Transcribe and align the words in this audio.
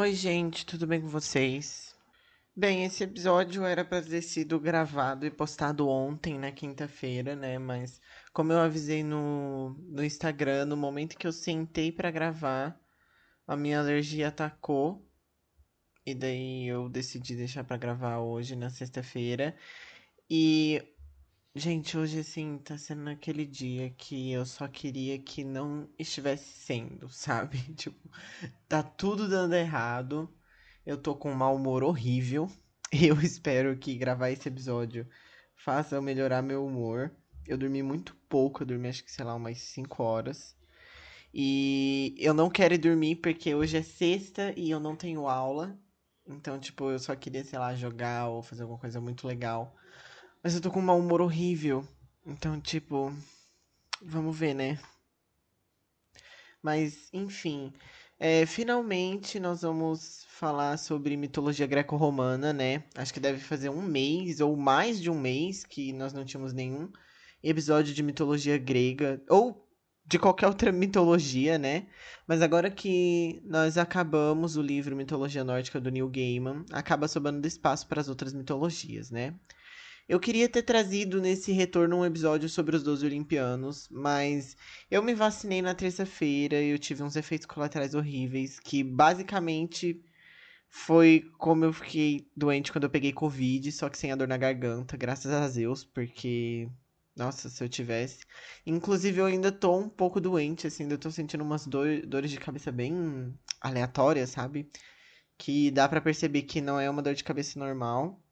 Oi, 0.00 0.14
gente, 0.14 0.64
tudo 0.64 0.86
bem 0.86 1.00
com 1.00 1.08
vocês? 1.08 1.92
Bem, 2.54 2.84
esse 2.84 3.02
episódio 3.02 3.64
era 3.64 3.84
para 3.84 4.00
ter 4.00 4.22
sido 4.22 4.60
gravado 4.60 5.26
e 5.26 5.30
postado 5.30 5.88
ontem, 5.88 6.38
na 6.38 6.52
quinta-feira, 6.52 7.34
né? 7.34 7.58
Mas 7.58 8.00
como 8.32 8.52
eu 8.52 8.60
avisei 8.60 9.02
no, 9.02 9.70
no 9.88 10.04
Instagram, 10.04 10.66
no 10.66 10.76
momento 10.76 11.18
que 11.18 11.26
eu 11.26 11.32
sentei 11.32 11.90
para 11.90 12.12
gravar, 12.12 12.80
a 13.44 13.56
minha 13.56 13.80
alergia 13.80 14.28
atacou. 14.28 15.04
E 16.06 16.14
daí 16.14 16.68
eu 16.68 16.88
decidi 16.88 17.34
deixar 17.34 17.64
para 17.64 17.76
gravar 17.76 18.20
hoje, 18.20 18.54
na 18.54 18.70
sexta-feira. 18.70 19.56
E 20.30 20.80
Gente, 21.58 21.98
hoje 21.98 22.20
assim, 22.20 22.56
tá 22.58 22.78
sendo 22.78 23.10
aquele 23.10 23.44
dia 23.44 23.90
que 23.90 24.30
eu 24.30 24.46
só 24.46 24.68
queria 24.68 25.18
que 25.18 25.42
não 25.42 25.88
estivesse 25.98 26.44
sendo, 26.44 27.08
sabe? 27.10 27.58
Tipo, 27.74 27.98
tá 28.68 28.80
tudo 28.80 29.28
dando 29.28 29.56
errado. 29.56 30.32
Eu 30.86 30.96
tô 30.96 31.16
com 31.16 31.32
um 31.32 31.34
mau 31.34 31.56
humor 31.56 31.82
horrível. 31.82 32.48
Eu 32.92 33.20
espero 33.20 33.76
que 33.76 33.98
gravar 33.98 34.30
esse 34.30 34.48
episódio 34.48 35.04
faça 35.56 35.96
eu 35.96 36.00
melhorar 36.00 36.42
meu 36.42 36.64
humor. 36.64 37.10
Eu 37.44 37.58
dormi 37.58 37.82
muito 37.82 38.14
pouco, 38.28 38.62
eu 38.62 38.66
dormi 38.66 38.88
acho 38.88 39.02
que, 39.04 39.10
sei 39.10 39.24
lá, 39.24 39.34
umas 39.34 39.58
5 39.58 40.00
horas. 40.02 40.56
E 41.34 42.14
eu 42.18 42.32
não 42.32 42.48
quero 42.48 42.74
ir 42.74 42.78
dormir 42.78 43.16
porque 43.16 43.52
hoje 43.52 43.76
é 43.76 43.82
sexta 43.82 44.54
e 44.56 44.70
eu 44.70 44.78
não 44.78 44.94
tenho 44.94 45.26
aula. 45.26 45.76
Então, 46.24 46.58
tipo, 46.58 46.88
eu 46.88 47.00
só 47.00 47.16
queria, 47.16 47.44
sei 47.44 47.58
lá, 47.58 47.74
jogar 47.74 48.28
ou 48.28 48.42
fazer 48.42 48.62
alguma 48.62 48.78
coisa 48.78 49.00
muito 49.00 49.26
legal. 49.26 49.76
Mas 50.42 50.54
eu 50.54 50.60
tô 50.60 50.70
com 50.70 50.78
um 50.78 50.82
mau 50.82 50.98
humor 50.98 51.20
horrível. 51.20 51.86
Então, 52.26 52.60
tipo. 52.60 53.12
Vamos 54.00 54.36
ver, 54.36 54.54
né? 54.54 54.78
Mas, 56.62 57.08
enfim. 57.12 57.72
É, 58.20 58.44
finalmente 58.46 59.38
nós 59.38 59.62
vamos 59.62 60.24
falar 60.28 60.76
sobre 60.76 61.16
mitologia 61.16 61.66
greco-romana, 61.66 62.52
né? 62.52 62.84
Acho 62.96 63.14
que 63.14 63.20
deve 63.20 63.38
fazer 63.38 63.68
um 63.68 63.82
mês 63.82 64.40
ou 64.40 64.56
mais 64.56 65.00
de 65.00 65.08
um 65.10 65.18
mês 65.18 65.64
que 65.64 65.92
nós 65.92 66.12
não 66.12 66.24
tínhamos 66.24 66.52
nenhum 66.52 66.90
episódio 67.42 67.94
de 67.94 68.02
mitologia 68.02 68.58
grega 68.58 69.22
ou 69.28 69.64
de 70.04 70.18
qualquer 70.18 70.46
outra 70.48 70.72
mitologia, 70.72 71.58
né? 71.58 71.86
Mas 72.26 72.42
agora 72.42 72.70
que 72.70 73.42
nós 73.44 73.78
acabamos 73.78 74.56
o 74.56 74.62
livro 74.62 74.96
Mitologia 74.96 75.44
Nórdica 75.44 75.80
do 75.80 75.90
Neil 75.90 76.08
Gaiman, 76.08 76.64
acaba 76.72 77.06
sobrando 77.06 77.46
espaço 77.46 77.86
para 77.86 78.00
as 78.00 78.08
outras 78.08 78.32
mitologias, 78.32 79.10
né? 79.10 79.34
Eu 80.08 80.18
queria 80.18 80.48
ter 80.48 80.62
trazido 80.62 81.20
nesse 81.20 81.52
retorno 81.52 81.98
um 81.98 82.04
episódio 82.04 82.48
sobre 82.48 82.74
os 82.74 82.82
12 82.82 83.04
Olimpianos, 83.04 83.86
mas 83.90 84.56
eu 84.90 85.02
me 85.02 85.14
vacinei 85.14 85.60
na 85.60 85.74
terça-feira 85.74 86.62
e 86.62 86.70
eu 86.70 86.78
tive 86.78 87.02
uns 87.02 87.14
efeitos 87.14 87.46
colaterais 87.46 87.94
horríveis, 87.94 88.58
que 88.58 88.82
basicamente 88.82 90.02
foi 90.68 91.30
como 91.38 91.64
eu 91.66 91.72
fiquei 91.74 92.26
doente 92.36 92.72
quando 92.72 92.84
eu 92.84 92.90
peguei 92.90 93.12
Covid, 93.12 93.70
só 93.72 93.90
que 93.90 93.98
sem 93.98 94.10
a 94.10 94.16
dor 94.16 94.28
na 94.28 94.38
garganta, 94.38 94.96
graças 94.96 95.32
a 95.32 95.46
Deus, 95.48 95.84
porque. 95.84 96.68
Nossa, 97.16 97.50
se 97.50 97.62
eu 97.64 97.68
tivesse. 97.68 98.24
Inclusive, 98.66 99.20
eu 99.20 99.26
ainda 99.26 99.52
tô 99.52 99.76
um 99.76 99.88
pouco 99.88 100.20
doente, 100.20 100.66
assim, 100.68 100.84
ainda 100.84 100.96
tô 100.98 101.10
sentindo 101.10 101.42
umas 101.44 101.66
dor, 101.66 102.06
dores 102.06 102.30
de 102.30 102.38
cabeça 102.38 102.72
bem 102.72 103.34
aleatórias, 103.60 104.30
sabe? 104.30 104.70
Que 105.38 105.70
dá 105.70 105.88
para 105.88 106.00
perceber 106.00 106.42
que 106.42 106.60
não 106.60 106.80
é 106.80 106.88
uma 106.88 107.02
dor 107.02 107.14
de 107.14 107.24
cabeça 107.24 107.58
normal. 107.58 108.22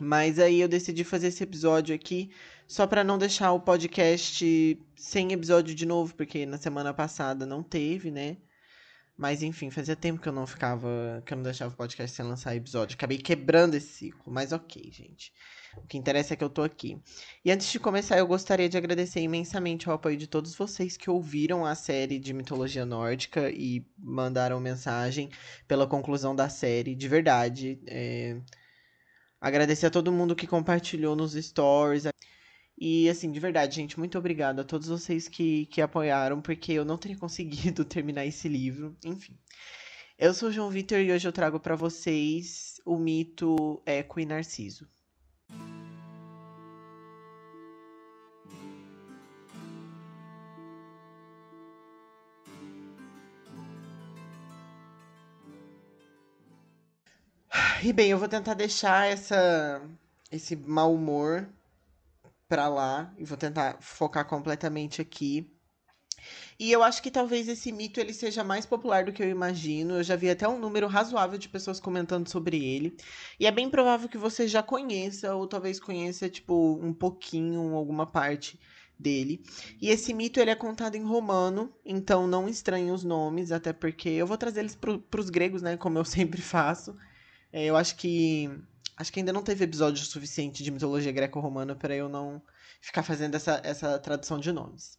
Mas 0.00 0.38
aí 0.38 0.60
eu 0.60 0.68
decidi 0.68 1.04
fazer 1.04 1.28
esse 1.28 1.42
episódio 1.42 1.94
aqui 1.94 2.30
só 2.66 2.86
para 2.86 3.02
não 3.02 3.16
deixar 3.16 3.52
o 3.52 3.60
podcast 3.60 4.78
sem 4.94 5.32
episódio 5.32 5.74
de 5.74 5.86
novo, 5.86 6.14
porque 6.14 6.44
na 6.44 6.58
semana 6.58 6.92
passada 6.92 7.46
não 7.46 7.62
teve, 7.62 8.10
né? 8.10 8.36
Mas 9.16 9.42
enfim, 9.42 9.70
fazia 9.70 9.96
tempo 9.96 10.20
que 10.20 10.28
eu 10.28 10.32
não 10.32 10.46
ficava, 10.46 11.22
que 11.24 11.32
eu 11.32 11.36
não 11.36 11.42
deixava 11.42 11.72
o 11.72 11.76
podcast 11.76 12.14
sem 12.14 12.26
lançar 12.26 12.54
episódio. 12.54 12.94
Acabei 12.94 13.16
quebrando 13.16 13.74
esse 13.74 13.88
ciclo, 13.88 14.30
mas 14.30 14.52
ok, 14.52 14.90
gente. 14.92 15.32
O 15.78 15.86
que 15.86 15.96
interessa 15.96 16.34
é 16.34 16.36
que 16.36 16.44
eu 16.44 16.50
tô 16.50 16.62
aqui. 16.62 17.00
E 17.42 17.50
antes 17.50 17.70
de 17.70 17.78
começar, 17.80 18.18
eu 18.18 18.26
gostaria 18.26 18.68
de 18.68 18.76
agradecer 18.76 19.20
imensamente 19.20 19.88
ao 19.88 19.94
apoio 19.94 20.16
de 20.18 20.26
todos 20.26 20.54
vocês 20.54 20.96
que 20.96 21.08
ouviram 21.08 21.64
a 21.64 21.74
série 21.74 22.18
de 22.18 22.34
mitologia 22.34 22.84
nórdica 22.84 23.50
e 23.50 23.86
mandaram 23.98 24.60
mensagem 24.60 25.30
pela 25.66 25.86
conclusão 25.86 26.36
da 26.36 26.50
série. 26.50 26.94
De 26.94 27.08
verdade, 27.08 27.80
é 27.86 28.36
Agradecer 29.46 29.86
a 29.86 29.90
todo 29.90 30.10
mundo 30.10 30.34
que 30.34 30.44
compartilhou 30.44 31.14
nos 31.14 31.34
stories. 31.34 32.02
E 32.76 33.08
assim, 33.08 33.30
de 33.30 33.38
verdade, 33.38 33.76
gente, 33.76 33.96
muito 33.96 34.18
obrigada 34.18 34.62
a 34.62 34.64
todos 34.64 34.88
vocês 34.88 35.28
que, 35.28 35.66
que 35.66 35.80
apoiaram, 35.80 36.40
porque 36.40 36.72
eu 36.72 36.84
não 36.84 36.98
teria 36.98 37.16
conseguido 37.16 37.84
terminar 37.84 38.26
esse 38.26 38.48
livro. 38.48 38.96
Enfim. 39.04 39.38
Eu 40.18 40.34
sou 40.34 40.48
o 40.48 40.52
João 40.52 40.68
Vitor 40.68 40.98
e 40.98 41.12
hoje 41.12 41.28
eu 41.28 41.32
trago 41.32 41.60
para 41.60 41.76
vocês 41.76 42.80
o 42.84 42.98
mito 42.98 43.80
Eco 43.86 44.18
e 44.18 44.26
Narciso. 44.26 44.88
E 57.86 57.92
bem, 57.92 58.10
eu 58.10 58.18
vou 58.18 58.26
tentar 58.26 58.54
deixar 58.54 59.06
essa 59.06 59.80
esse 60.32 60.56
mau 60.56 60.92
humor 60.92 61.48
pra 62.48 62.68
lá 62.68 63.14
e 63.16 63.24
vou 63.24 63.38
tentar 63.38 63.76
focar 63.80 64.26
completamente 64.26 65.00
aqui. 65.00 65.48
E 66.58 66.72
eu 66.72 66.82
acho 66.82 67.00
que 67.00 67.12
talvez 67.12 67.46
esse 67.46 67.70
mito 67.70 68.00
ele 68.00 68.12
seja 68.12 68.42
mais 68.42 68.66
popular 68.66 69.04
do 69.04 69.12
que 69.12 69.22
eu 69.22 69.28
imagino. 69.30 69.98
Eu 69.98 70.02
já 70.02 70.16
vi 70.16 70.28
até 70.28 70.48
um 70.48 70.58
número 70.58 70.88
razoável 70.88 71.38
de 71.38 71.48
pessoas 71.48 71.78
comentando 71.78 72.28
sobre 72.28 72.56
ele. 72.56 72.96
E 73.38 73.46
é 73.46 73.52
bem 73.52 73.70
provável 73.70 74.08
que 74.08 74.18
você 74.18 74.48
já 74.48 74.64
conheça, 74.64 75.36
ou 75.36 75.46
talvez 75.46 75.78
conheça, 75.78 76.28
tipo, 76.28 76.80
um 76.82 76.92
pouquinho, 76.92 77.72
alguma 77.76 78.04
parte 78.04 78.58
dele. 78.98 79.44
E 79.80 79.90
esse 79.90 80.12
mito 80.12 80.40
ele 80.40 80.50
é 80.50 80.56
contado 80.56 80.96
em 80.96 81.04
romano, 81.04 81.72
então 81.84 82.26
não 82.26 82.48
estranhe 82.48 82.90
os 82.90 83.04
nomes, 83.04 83.52
até 83.52 83.72
porque 83.72 84.08
eu 84.08 84.26
vou 84.26 84.36
trazer 84.36 84.58
eles 84.58 84.74
para 84.74 85.20
os 85.20 85.30
gregos, 85.30 85.62
né, 85.62 85.76
como 85.76 85.98
eu 85.98 86.04
sempre 86.04 86.42
faço. 86.42 86.96
É, 87.56 87.64
eu 87.64 87.74
acho 87.74 87.96
que. 87.96 88.50
Acho 88.98 89.10
que 89.10 89.20
ainda 89.20 89.32
não 89.32 89.42
teve 89.42 89.64
episódio 89.64 90.04
suficiente 90.04 90.62
de 90.62 90.70
mitologia 90.70 91.10
greco-romana 91.10 91.74
para 91.74 91.94
eu 91.94 92.06
não 92.06 92.42
ficar 92.82 93.02
fazendo 93.02 93.34
essa, 93.34 93.62
essa 93.64 93.98
tradução 93.98 94.38
de 94.38 94.52
nomes. 94.52 94.98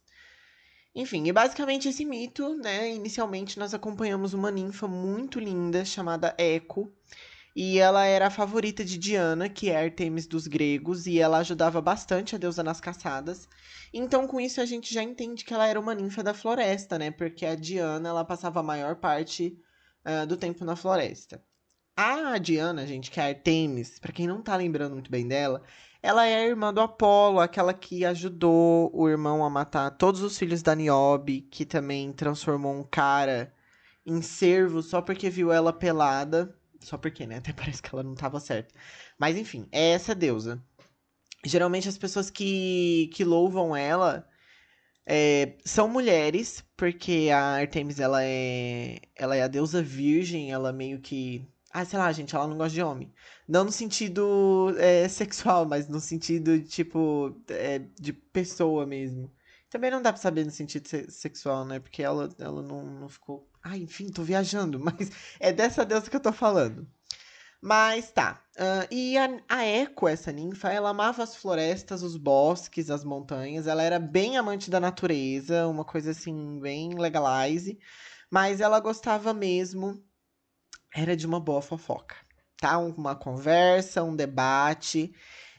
Enfim, 0.92 1.24
e 1.28 1.32
basicamente 1.32 1.88
esse 1.88 2.04
mito, 2.04 2.56
né? 2.56 2.92
Inicialmente 2.92 3.60
nós 3.60 3.74
acompanhamos 3.74 4.34
uma 4.34 4.50
ninfa 4.50 4.88
muito 4.88 5.38
linda 5.38 5.84
chamada 5.84 6.34
Eco. 6.36 6.92
E 7.54 7.78
ela 7.78 8.04
era 8.04 8.26
a 8.26 8.30
favorita 8.30 8.84
de 8.84 8.98
Diana, 8.98 9.48
que 9.48 9.70
é 9.70 9.76
Artemis 9.84 10.26
dos 10.26 10.48
gregos, 10.48 11.06
e 11.06 11.20
ela 11.20 11.38
ajudava 11.38 11.80
bastante 11.80 12.34
a 12.34 12.38
deusa 12.38 12.64
nas 12.64 12.80
caçadas. 12.80 13.48
Então, 13.92 14.26
com 14.26 14.40
isso, 14.40 14.60
a 14.60 14.66
gente 14.66 14.92
já 14.92 15.02
entende 15.02 15.44
que 15.44 15.54
ela 15.54 15.66
era 15.66 15.78
uma 15.78 15.94
ninfa 15.94 16.24
da 16.24 16.34
floresta, 16.34 16.98
né? 16.98 17.12
Porque 17.12 17.46
a 17.46 17.54
Diana, 17.54 18.08
ela 18.08 18.24
passava 18.24 18.58
a 18.60 18.64
maior 18.64 18.96
parte 18.96 19.56
uh, 20.04 20.26
do 20.26 20.36
tempo 20.36 20.64
na 20.64 20.74
floresta. 20.74 21.40
A 22.00 22.38
Diana, 22.38 22.86
gente, 22.86 23.10
que 23.10 23.18
é 23.18 23.24
a 23.24 23.26
Artemis, 23.26 23.98
para 23.98 24.12
quem 24.12 24.24
não 24.24 24.40
tá 24.40 24.54
lembrando 24.54 24.92
muito 24.92 25.10
bem 25.10 25.26
dela, 25.26 25.64
ela 26.00 26.24
é 26.24 26.36
a 26.36 26.46
irmã 26.46 26.72
do 26.72 26.80
Apolo, 26.80 27.40
aquela 27.40 27.74
que 27.74 28.04
ajudou 28.04 28.88
o 28.94 29.08
irmão 29.08 29.44
a 29.44 29.50
matar 29.50 29.90
todos 29.90 30.22
os 30.22 30.38
filhos 30.38 30.62
da 30.62 30.76
Niobe, 30.76 31.40
que 31.50 31.66
também 31.66 32.12
transformou 32.12 32.72
um 32.72 32.84
cara 32.84 33.52
em 34.06 34.22
servo 34.22 34.80
só 34.80 35.02
porque 35.02 35.28
viu 35.28 35.50
ela 35.50 35.72
pelada. 35.72 36.56
Só 36.78 36.96
porque, 36.96 37.26
né? 37.26 37.38
Até 37.42 37.52
parece 37.52 37.82
que 37.82 37.92
ela 37.92 38.04
não 38.04 38.14
tava 38.14 38.38
certa. 38.38 38.72
Mas 39.18 39.36
enfim, 39.36 39.66
é 39.72 39.90
essa 39.90 40.14
deusa. 40.14 40.62
Geralmente 41.44 41.88
as 41.88 41.98
pessoas 41.98 42.30
que, 42.30 43.10
que 43.12 43.24
louvam 43.24 43.74
ela 43.74 44.24
é, 45.04 45.56
são 45.64 45.88
mulheres, 45.88 46.64
porque 46.76 47.28
a 47.34 47.56
Artemis 47.56 47.98
ela 47.98 48.22
é, 48.22 49.00
ela 49.16 49.34
é 49.34 49.42
a 49.42 49.48
deusa 49.48 49.82
virgem, 49.82 50.52
ela 50.52 50.72
meio 50.72 51.00
que 51.00 51.44
ah, 51.72 51.84
sei 51.84 51.98
lá, 51.98 52.10
gente, 52.12 52.34
ela 52.34 52.46
não 52.46 52.56
gosta 52.56 52.74
de 52.74 52.82
homem. 52.82 53.12
Não 53.46 53.64
no 53.64 53.72
sentido 53.72 54.74
é, 54.78 55.06
sexual, 55.08 55.66
mas 55.66 55.88
no 55.88 56.00
sentido, 56.00 56.60
tipo, 56.62 57.36
é, 57.48 57.78
de 57.78 58.12
pessoa 58.12 58.86
mesmo. 58.86 59.30
Também 59.70 59.90
não 59.90 60.00
dá 60.00 60.12
pra 60.12 60.20
saber 60.22 60.44
no 60.44 60.50
sentido 60.50 60.88
se 60.88 61.10
sexual, 61.10 61.64
né? 61.64 61.78
Porque 61.78 62.02
ela, 62.02 62.30
ela 62.38 62.62
não, 62.62 62.84
não 62.84 63.08
ficou. 63.08 63.48
Ah, 63.62 63.76
enfim, 63.76 64.08
tô 64.10 64.22
viajando, 64.22 64.80
mas 64.80 65.10
é 65.38 65.52
dessa 65.52 65.84
deusa 65.84 66.08
que 66.08 66.16
eu 66.16 66.20
tô 66.20 66.32
falando. 66.32 66.88
Mas 67.60 68.10
tá. 68.12 68.42
Uh, 68.56 68.94
e 68.94 69.18
a, 69.18 69.28
a 69.48 69.64
Eco, 69.64 70.08
essa 70.08 70.32
ninfa, 70.32 70.70
ela 70.70 70.90
amava 70.90 71.22
as 71.22 71.36
florestas, 71.36 72.02
os 72.02 72.16
bosques, 72.16 72.88
as 72.90 73.04
montanhas. 73.04 73.66
Ela 73.66 73.82
era 73.82 73.98
bem 73.98 74.36
amante 74.36 74.70
da 74.70 74.80
natureza, 74.80 75.66
uma 75.66 75.84
coisa 75.84 76.12
assim, 76.12 76.58
bem 76.60 76.94
legalize. 76.94 77.78
Mas 78.30 78.60
ela 78.60 78.80
gostava 78.80 79.34
mesmo 79.34 80.02
era 80.94 81.16
de 81.16 81.26
uma 81.26 81.40
boa 81.40 81.62
fofoca, 81.62 82.16
tá? 82.56 82.78
Uma 82.78 83.14
conversa, 83.14 84.02
um 84.02 84.16
debate. 84.16 85.12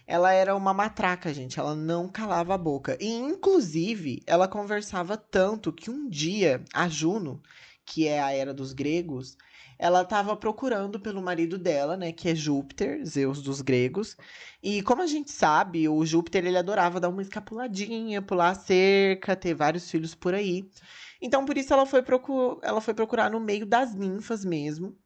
Ela 0.07 0.33
era 0.33 0.55
uma 0.55 0.73
matraca, 0.73 1.33
gente. 1.33 1.59
Ela 1.59 1.75
não 1.75 2.09
calava 2.09 2.55
a 2.55 2.57
boca. 2.57 2.97
E, 2.99 3.07
inclusive, 3.07 4.21
ela 4.25 4.47
conversava 4.47 5.15
tanto 5.17 5.71
que 5.71 5.89
um 5.89 6.09
dia 6.09 6.63
a 6.73 6.89
Juno, 6.89 7.41
que 7.85 8.07
é 8.07 8.21
a 8.21 8.31
era 8.31 8.53
dos 8.53 8.73
gregos, 8.73 9.37
ela 9.79 10.01
estava 10.01 10.35
procurando 10.35 10.99
pelo 10.99 11.21
marido 11.21 11.57
dela, 11.57 11.95
né, 11.95 12.11
que 12.11 12.27
é 12.27 12.35
Júpiter, 12.35 13.03
Zeus 13.05 13.41
dos 13.41 13.61
gregos. 13.61 14.17
E 14.61 14.81
como 14.83 15.01
a 15.01 15.07
gente 15.07 15.31
sabe, 15.31 15.87
o 15.87 16.05
Júpiter 16.05 16.45
ele 16.45 16.57
adorava 16.57 16.99
dar 16.99 17.07
uma 17.07 17.21
escapuladinha, 17.21 18.21
pular 18.21 18.49
a 18.49 18.55
cerca, 18.55 19.37
ter 19.37 19.53
vários 19.53 19.89
filhos 19.89 20.13
por 20.13 20.33
aí. 20.33 20.69
Então 21.21 21.45
por 21.45 21.57
isso 21.57 21.73
ela 21.73 21.85
foi, 21.85 22.01
procu 22.01 22.59
ela 22.61 22.81
foi 22.81 22.93
procurar 22.93 23.31
no 23.31 23.39
meio 23.39 23.65
das 23.65 23.95
ninfas 23.95 24.43
mesmo. 24.43 24.97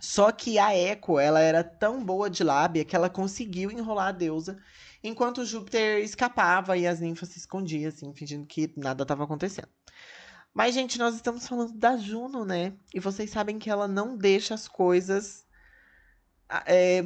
Só 0.00 0.30
que 0.30 0.58
a 0.58 0.74
Eco, 0.74 1.18
ela 1.18 1.40
era 1.40 1.64
tão 1.64 2.04
boa 2.04 2.28
de 2.28 2.44
lábia 2.44 2.84
que 2.84 2.94
ela 2.94 3.08
conseguiu 3.08 3.70
enrolar 3.70 4.08
a 4.08 4.12
deusa, 4.12 4.58
enquanto 5.02 5.44
Júpiter 5.44 6.02
escapava 6.02 6.76
e 6.76 6.86
as 6.86 7.00
ninfas 7.00 7.30
se 7.30 7.38
escondiam, 7.38 7.88
assim, 7.88 8.12
fingindo 8.12 8.46
que 8.46 8.72
nada 8.76 9.02
estava 9.02 9.24
acontecendo. 9.24 9.68
Mas, 10.52 10.74
gente, 10.74 10.98
nós 10.98 11.14
estamos 11.14 11.46
falando 11.46 11.72
da 11.74 11.96
Juno, 11.96 12.44
né? 12.44 12.74
E 12.94 13.00
vocês 13.00 13.30
sabem 13.30 13.58
que 13.58 13.70
ela 13.70 13.86
não 13.88 14.16
deixa 14.16 14.54
as 14.54 14.68
coisas 14.68 15.46
é, 16.66 17.04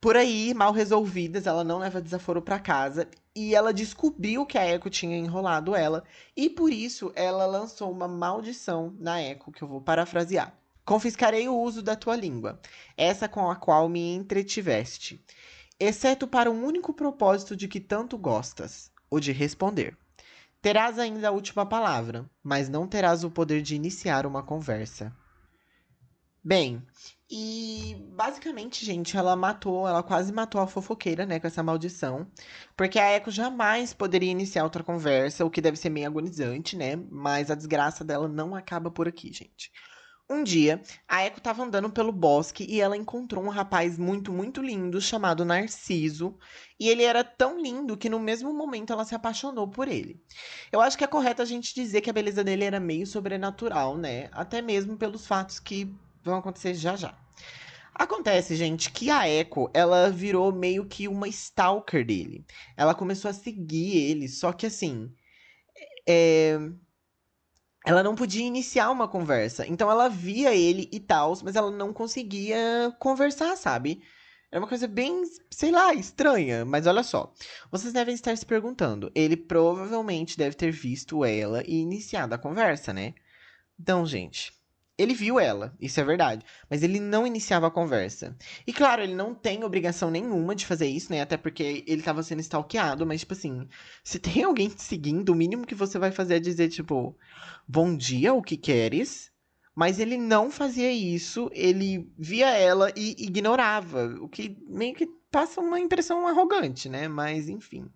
por 0.00 0.16
aí 0.16 0.52
mal 0.54 0.72
resolvidas, 0.72 1.46
ela 1.46 1.64
não 1.64 1.78
leva 1.78 2.00
desaforo 2.00 2.42
para 2.42 2.58
casa. 2.60 3.08
E 3.34 3.54
ela 3.54 3.72
descobriu 3.72 4.44
que 4.44 4.58
a 4.58 4.64
Eco 4.64 4.90
tinha 4.90 5.16
enrolado 5.16 5.74
ela, 5.74 6.04
e 6.36 6.50
por 6.50 6.72
isso 6.72 7.12
ela 7.14 7.46
lançou 7.46 7.90
uma 7.90 8.08
maldição 8.08 8.94
na 8.98 9.20
Eco, 9.20 9.52
que 9.52 9.62
eu 9.62 9.68
vou 9.68 9.80
parafrasear. 9.80 10.61
Confiscarei 10.84 11.48
o 11.48 11.56
uso 11.56 11.82
da 11.82 11.94
tua 11.94 12.16
língua, 12.16 12.60
essa 12.96 13.28
com 13.28 13.50
a 13.50 13.56
qual 13.56 13.88
me 13.88 14.14
entretiveste, 14.14 15.24
exceto 15.78 16.26
para 16.26 16.50
um 16.50 16.64
único 16.64 16.92
propósito 16.92 17.56
de 17.56 17.68
que 17.68 17.80
tanto 17.80 18.18
gostas, 18.18 18.90
o 19.10 19.20
de 19.20 19.30
responder. 19.30 19.96
Terás 20.60 20.98
ainda 20.98 21.28
a 21.28 21.32
última 21.32 21.64
palavra, 21.66 22.28
mas 22.42 22.68
não 22.68 22.86
terás 22.86 23.24
o 23.24 23.30
poder 23.30 23.62
de 23.62 23.74
iniciar 23.74 24.26
uma 24.26 24.42
conversa. 24.42 25.14
Bem, 26.44 26.84
e 27.30 27.96
basicamente, 28.10 28.84
gente, 28.84 29.16
ela 29.16 29.36
matou, 29.36 29.88
ela 29.88 30.02
quase 30.02 30.32
matou 30.32 30.60
a 30.60 30.66
fofoqueira, 30.66 31.24
né, 31.24 31.38
com 31.38 31.46
essa 31.46 31.62
maldição. 31.62 32.26
Porque 32.76 32.98
a 32.98 33.16
Echo 33.16 33.30
jamais 33.30 33.94
poderia 33.94 34.30
iniciar 34.30 34.64
outra 34.64 34.82
conversa, 34.82 35.44
o 35.44 35.50
que 35.50 35.60
deve 35.60 35.76
ser 35.76 35.90
meio 35.90 36.08
agonizante, 36.08 36.76
né? 36.76 36.96
Mas 36.96 37.50
a 37.50 37.54
desgraça 37.54 38.04
dela 38.04 38.28
não 38.28 38.54
acaba 38.54 38.90
por 38.90 39.06
aqui, 39.06 39.32
gente. 39.32 39.70
Um 40.32 40.42
dia, 40.42 40.80
a 41.06 41.22
Eco 41.22 41.36
estava 41.36 41.62
andando 41.62 41.90
pelo 41.90 42.10
bosque 42.10 42.64
e 42.66 42.80
ela 42.80 42.96
encontrou 42.96 43.44
um 43.44 43.50
rapaz 43.50 43.98
muito, 43.98 44.32
muito 44.32 44.62
lindo 44.62 44.98
chamado 44.98 45.44
Narciso. 45.44 46.38
E 46.80 46.88
ele 46.88 47.02
era 47.02 47.22
tão 47.22 47.60
lindo 47.60 47.98
que 47.98 48.08
no 48.08 48.18
mesmo 48.18 48.50
momento 48.54 48.94
ela 48.94 49.04
se 49.04 49.14
apaixonou 49.14 49.68
por 49.68 49.88
ele. 49.88 50.24
Eu 50.72 50.80
acho 50.80 50.96
que 50.96 51.04
é 51.04 51.06
correto 51.06 51.42
a 51.42 51.44
gente 51.44 51.74
dizer 51.74 52.00
que 52.00 52.08
a 52.08 52.14
beleza 52.14 52.42
dele 52.42 52.64
era 52.64 52.80
meio 52.80 53.06
sobrenatural, 53.06 53.98
né? 53.98 54.30
Até 54.32 54.62
mesmo 54.62 54.96
pelos 54.96 55.26
fatos 55.26 55.60
que 55.60 55.94
vão 56.24 56.38
acontecer 56.38 56.72
já 56.72 56.96
já. 56.96 57.14
Acontece, 57.94 58.56
gente, 58.56 58.90
que 58.90 59.10
a 59.10 59.28
Echo, 59.28 59.70
ela 59.74 60.08
virou 60.08 60.50
meio 60.50 60.86
que 60.86 61.08
uma 61.08 61.28
stalker 61.28 62.06
dele. 62.06 62.46
Ela 62.74 62.94
começou 62.94 63.30
a 63.30 63.34
seguir 63.34 63.98
ele, 63.98 64.28
só 64.28 64.50
que 64.50 64.64
assim, 64.64 65.12
é, 66.08 66.58
ela 67.84 68.02
não 68.02 68.14
podia 68.14 68.44
iniciar 68.44 68.90
uma 68.90 69.08
conversa. 69.08 69.66
Então 69.66 69.90
ela 69.90 70.08
via 70.08 70.54
ele 70.54 70.88
e 70.92 71.00
tal, 71.00 71.36
mas 71.42 71.56
ela 71.56 71.70
não 71.70 71.92
conseguia 71.92 72.94
conversar, 72.98 73.56
sabe? 73.56 74.02
Era 74.50 74.60
uma 74.60 74.68
coisa 74.68 74.86
bem, 74.86 75.22
sei 75.50 75.70
lá, 75.70 75.94
estranha. 75.94 76.64
Mas 76.64 76.86
olha 76.86 77.02
só. 77.02 77.32
Vocês 77.70 77.92
devem 77.92 78.14
estar 78.14 78.36
se 78.36 78.44
perguntando. 78.44 79.10
Ele 79.14 79.36
provavelmente 79.36 80.36
deve 80.36 80.54
ter 80.54 80.70
visto 80.70 81.24
ela 81.24 81.62
e 81.66 81.80
iniciado 81.80 82.34
a 82.34 82.38
conversa, 82.38 82.92
né? 82.92 83.14
Então, 83.80 84.04
gente, 84.06 84.52
ele 85.02 85.14
viu 85.14 85.40
ela, 85.40 85.74
isso 85.80 86.00
é 86.00 86.04
verdade, 86.04 86.44
mas 86.68 86.82
ele 86.82 87.00
não 87.00 87.26
iniciava 87.26 87.66
a 87.66 87.70
conversa. 87.70 88.36
E 88.66 88.72
claro, 88.72 89.02
ele 89.02 89.14
não 89.14 89.34
tem 89.34 89.64
obrigação 89.64 90.10
nenhuma 90.10 90.54
de 90.54 90.66
fazer 90.66 90.86
isso, 90.86 91.12
né? 91.12 91.20
Até 91.20 91.36
porque 91.36 91.84
ele 91.86 92.02
tava 92.02 92.22
sendo 92.22 92.40
stalkeado, 92.40 93.06
mas 93.06 93.20
tipo 93.20 93.32
assim, 93.32 93.68
se 94.04 94.18
tem 94.18 94.42
alguém 94.44 94.68
te 94.68 94.82
seguindo, 94.82 95.30
o 95.30 95.34
mínimo 95.34 95.66
que 95.66 95.74
você 95.74 95.98
vai 95.98 96.12
fazer 96.12 96.36
é 96.36 96.40
dizer 96.40 96.68
tipo, 96.68 97.16
bom 97.66 97.96
dia, 97.96 98.32
o 98.34 98.42
que 98.42 98.56
queres? 98.56 99.30
Mas 99.74 99.98
ele 99.98 100.18
não 100.18 100.50
fazia 100.50 100.92
isso, 100.92 101.50
ele 101.52 102.12
via 102.18 102.50
ela 102.50 102.92
e 102.94 103.16
ignorava, 103.18 104.14
o 104.20 104.28
que 104.28 104.58
meio 104.68 104.94
que 104.94 105.06
passa 105.30 105.62
uma 105.62 105.80
impressão 105.80 106.28
arrogante, 106.28 106.90
né? 106.90 107.08
Mas 107.08 107.48
enfim. 107.48 107.90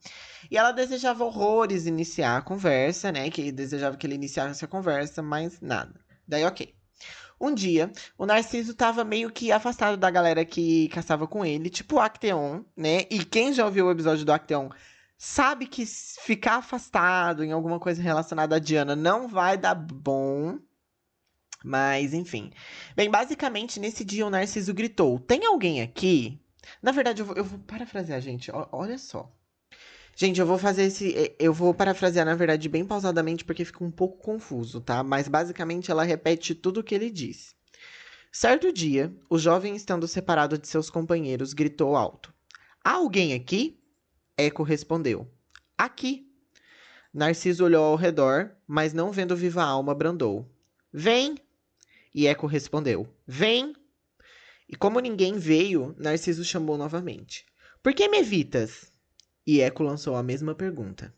E 0.50 0.56
ela 0.56 0.72
desejava 0.72 1.22
horrores 1.22 1.86
iniciar 1.86 2.38
a 2.38 2.42
conversa, 2.42 3.12
né? 3.12 3.28
Que 3.30 3.52
desejava 3.52 3.96
que 3.96 4.06
ele 4.06 4.14
iniciasse 4.14 4.64
a 4.64 4.68
conversa, 4.68 5.22
mas 5.22 5.60
nada. 5.60 6.00
Daí, 6.26 6.44
ok. 6.44 6.74
Um 7.40 7.54
dia, 7.54 7.92
o 8.16 8.24
Narciso 8.24 8.72
estava 8.72 9.04
meio 9.04 9.30
que 9.30 9.52
afastado 9.52 9.96
da 9.96 10.10
galera 10.10 10.44
que 10.44 10.88
caçava 10.88 11.26
com 11.26 11.44
ele, 11.44 11.68
tipo 11.68 11.96
o 11.96 12.00
Acteon, 12.00 12.62
né? 12.74 13.02
E 13.10 13.24
quem 13.24 13.52
já 13.52 13.64
ouviu 13.64 13.86
o 13.86 13.90
episódio 13.90 14.24
do 14.24 14.32
Acteon 14.32 14.70
sabe 15.18 15.66
que 15.66 15.84
ficar 15.86 16.56
afastado 16.56 17.44
em 17.44 17.52
alguma 17.52 17.78
coisa 17.78 18.02
relacionada 18.02 18.56
a 18.56 18.58
Diana 18.58 18.96
não 18.96 19.28
vai 19.28 19.58
dar 19.58 19.74
bom. 19.74 20.58
Mas, 21.64 22.14
enfim. 22.14 22.52
Bem, 22.94 23.10
basicamente, 23.10 23.80
nesse 23.80 24.04
dia 24.04 24.26
o 24.26 24.30
Narciso 24.30 24.72
gritou: 24.72 25.18
Tem 25.18 25.44
alguém 25.44 25.82
aqui? 25.82 26.40
Na 26.82 26.92
verdade, 26.92 27.22
eu 27.22 27.26
vou, 27.26 27.36
eu 27.36 27.44
vou 27.44 27.58
parafrasear, 27.60 28.20
gente. 28.20 28.50
O, 28.50 28.68
olha 28.72 28.98
só. 28.98 29.30
Gente, 30.18 30.40
eu 30.40 30.46
vou 30.46 30.56
fazer 30.56 30.84
esse. 30.84 31.14
É, 31.14 31.36
eu 31.38 31.52
vou 31.52 31.74
parafrasear, 31.74 32.24
na 32.24 32.34
verdade, 32.34 32.70
bem 32.70 32.86
pausadamente, 32.86 33.44
porque 33.44 33.66
fica 33.66 33.84
um 33.84 33.90
pouco 33.90 34.16
confuso, 34.16 34.80
tá? 34.80 35.02
Mas 35.02 35.28
basicamente 35.28 35.90
ela 35.90 36.04
repete 36.04 36.54
tudo 36.54 36.80
o 36.80 36.82
que 36.82 36.94
ele 36.94 37.10
disse. 37.10 37.54
Certo 38.32 38.72
dia, 38.72 39.14
o 39.28 39.38
jovem, 39.38 39.76
estando 39.76 40.08
separado 40.08 40.56
de 40.56 40.66
seus 40.66 40.88
companheiros, 40.88 41.52
gritou 41.52 41.94
alto: 41.94 42.32
Há 42.82 42.92
alguém 42.92 43.34
aqui? 43.34 43.78
Eco 44.38 44.62
respondeu: 44.62 45.30
Aqui. 45.76 46.26
Narciso 47.12 47.64
olhou 47.64 47.84
ao 47.84 47.96
redor, 47.96 48.56
mas 48.66 48.94
não 48.94 49.12
vendo 49.12 49.36
viva 49.36 49.62
alma, 49.62 49.94
brandou: 49.94 50.50
Vem! 50.90 51.36
E 52.14 52.26
Eco 52.26 52.46
respondeu: 52.46 53.06
Vem! 53.26 53.76
E 54.66 54.74
como 54.74 54.98
ninguém 54.98 55.34
veio, 55.38 55.94
Narciso 55.98 56.42
chamou 56.42 56.78
novamente: 56.78 57.44
Por 57.82 57.92
que 57.92 58.08
me 58.08 58.16
evitas? 58.16 58.95
E 59.46 59.60
Eco 59.60 59.84
lançou 59.84 60.16
a 60.16 60.22
mesma 60.22 60.54
pergunta. 60.54 61.14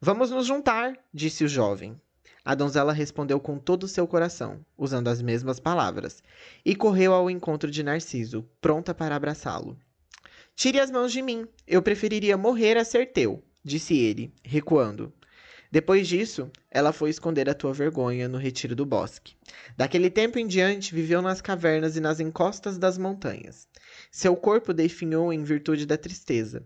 Vamos 0.00 0.30
nos 0.30 0.46
juntar, 0.46 0.98
disse 1.14 1.44
o 1.44 1.48
jovem. 1.48 2.00
A 2.44 2.54
donzela 2.54 2.92
respondeu 2.92 3.38
com 3.38 3.56
todo 3.58 3.84
o 3.84 3.88
seu 3.88 4.06
coração, 4.06 4.64
usando 4.76 5.08
as 5.08 5.22
mesmas 5.22 5.60
palavras, 5.60 6.22
e 6.64 6.74
correu 6.74 7.12
ao 7.12 7.30
encontro 7.30 7.70
de 7.70 7.82
Narciso, 7.82 8.44
pronta 8.60 8.92
para 8.92 9.14
abraçá-lo. 9.14 9.78
Tire 10.56 10.80
as 10.80 10.90
mãos 10.90 11.12
de 11.12 11.22
mim, 11.22 11.46
eu 11.66 11.82
preferiria 11.82 12.36
morrer 12.36 12.76
a 12.76 12.84
ser 12.84 13.12
teu, 13.12 13.44
disse 13.62 13.96
ele, 13.96 14.32
recuando. 14.42 15.12
Depois 15.70 16.06
disso, 16.08 16.50
ela 16.70 16.92
foi 16.92 17.10
esconder 17.10 17.48
a 17.50 17.54
tua 17.54 17.72
vergonha 17.72 18.28
no 18.28 18.38
retiro 18.38 18.74
do 18.74 18.86
bosque. 18.86 19.34
Daquele 19.76 20.08
tempo 20.08 20.38
em 20.38 20.46
diante, 20.46 20.94
viveu 20.94 21.20
nas 21.20 21.40
cavernas 21.40 21.96
e 21.96 22.00
nas 22.00 22.20
encostas 22.20 22.78
das 22.78 22.96
montanhas. 22.96 23.68
Seu 24.10 24.36
corpo 24.36 24.72
definhou 24.72 25.32
em 25.32 25.42
virtude 25.42 25.84
da 25.84 25.96
tristeza, 25.96 26.64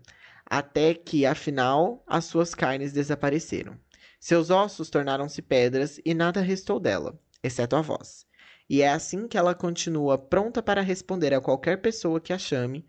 até 0.51 0.93
que, 0.93 1.25
afinal, 1.25 2.03
as 2.05 2.25
suas 2.25 2.53
carnes 2.53 2.91
desapareceram. 2.91 3.79
Seus 4.19 4.49
ossos 4.49 4.89
tornaram-se 4.89 5.41
pedras 5.41 5.97
e 6.03 6.13
nada 6.13 6.41
restou 6.41 6.77
dela, 6.77 7.17
exceto 7.41 7.77
a 7.77 7.81
voz. 7.81 8.25
E 8.69 8.81
é 8.81 8.89
assim 8.89 9.29
que 9.29 9.37
ela 9.37 9.55
continua 9.55 10.17
pronta 10.17 10.61
para 10.61 10.81
responder 10.81 11.33
a 11.33 11.39
qualquer 11.39 11.81
pessoa 11.81 12.19
que 12.19 12.33
a 12.33 12.37
chame, 12.37 12.85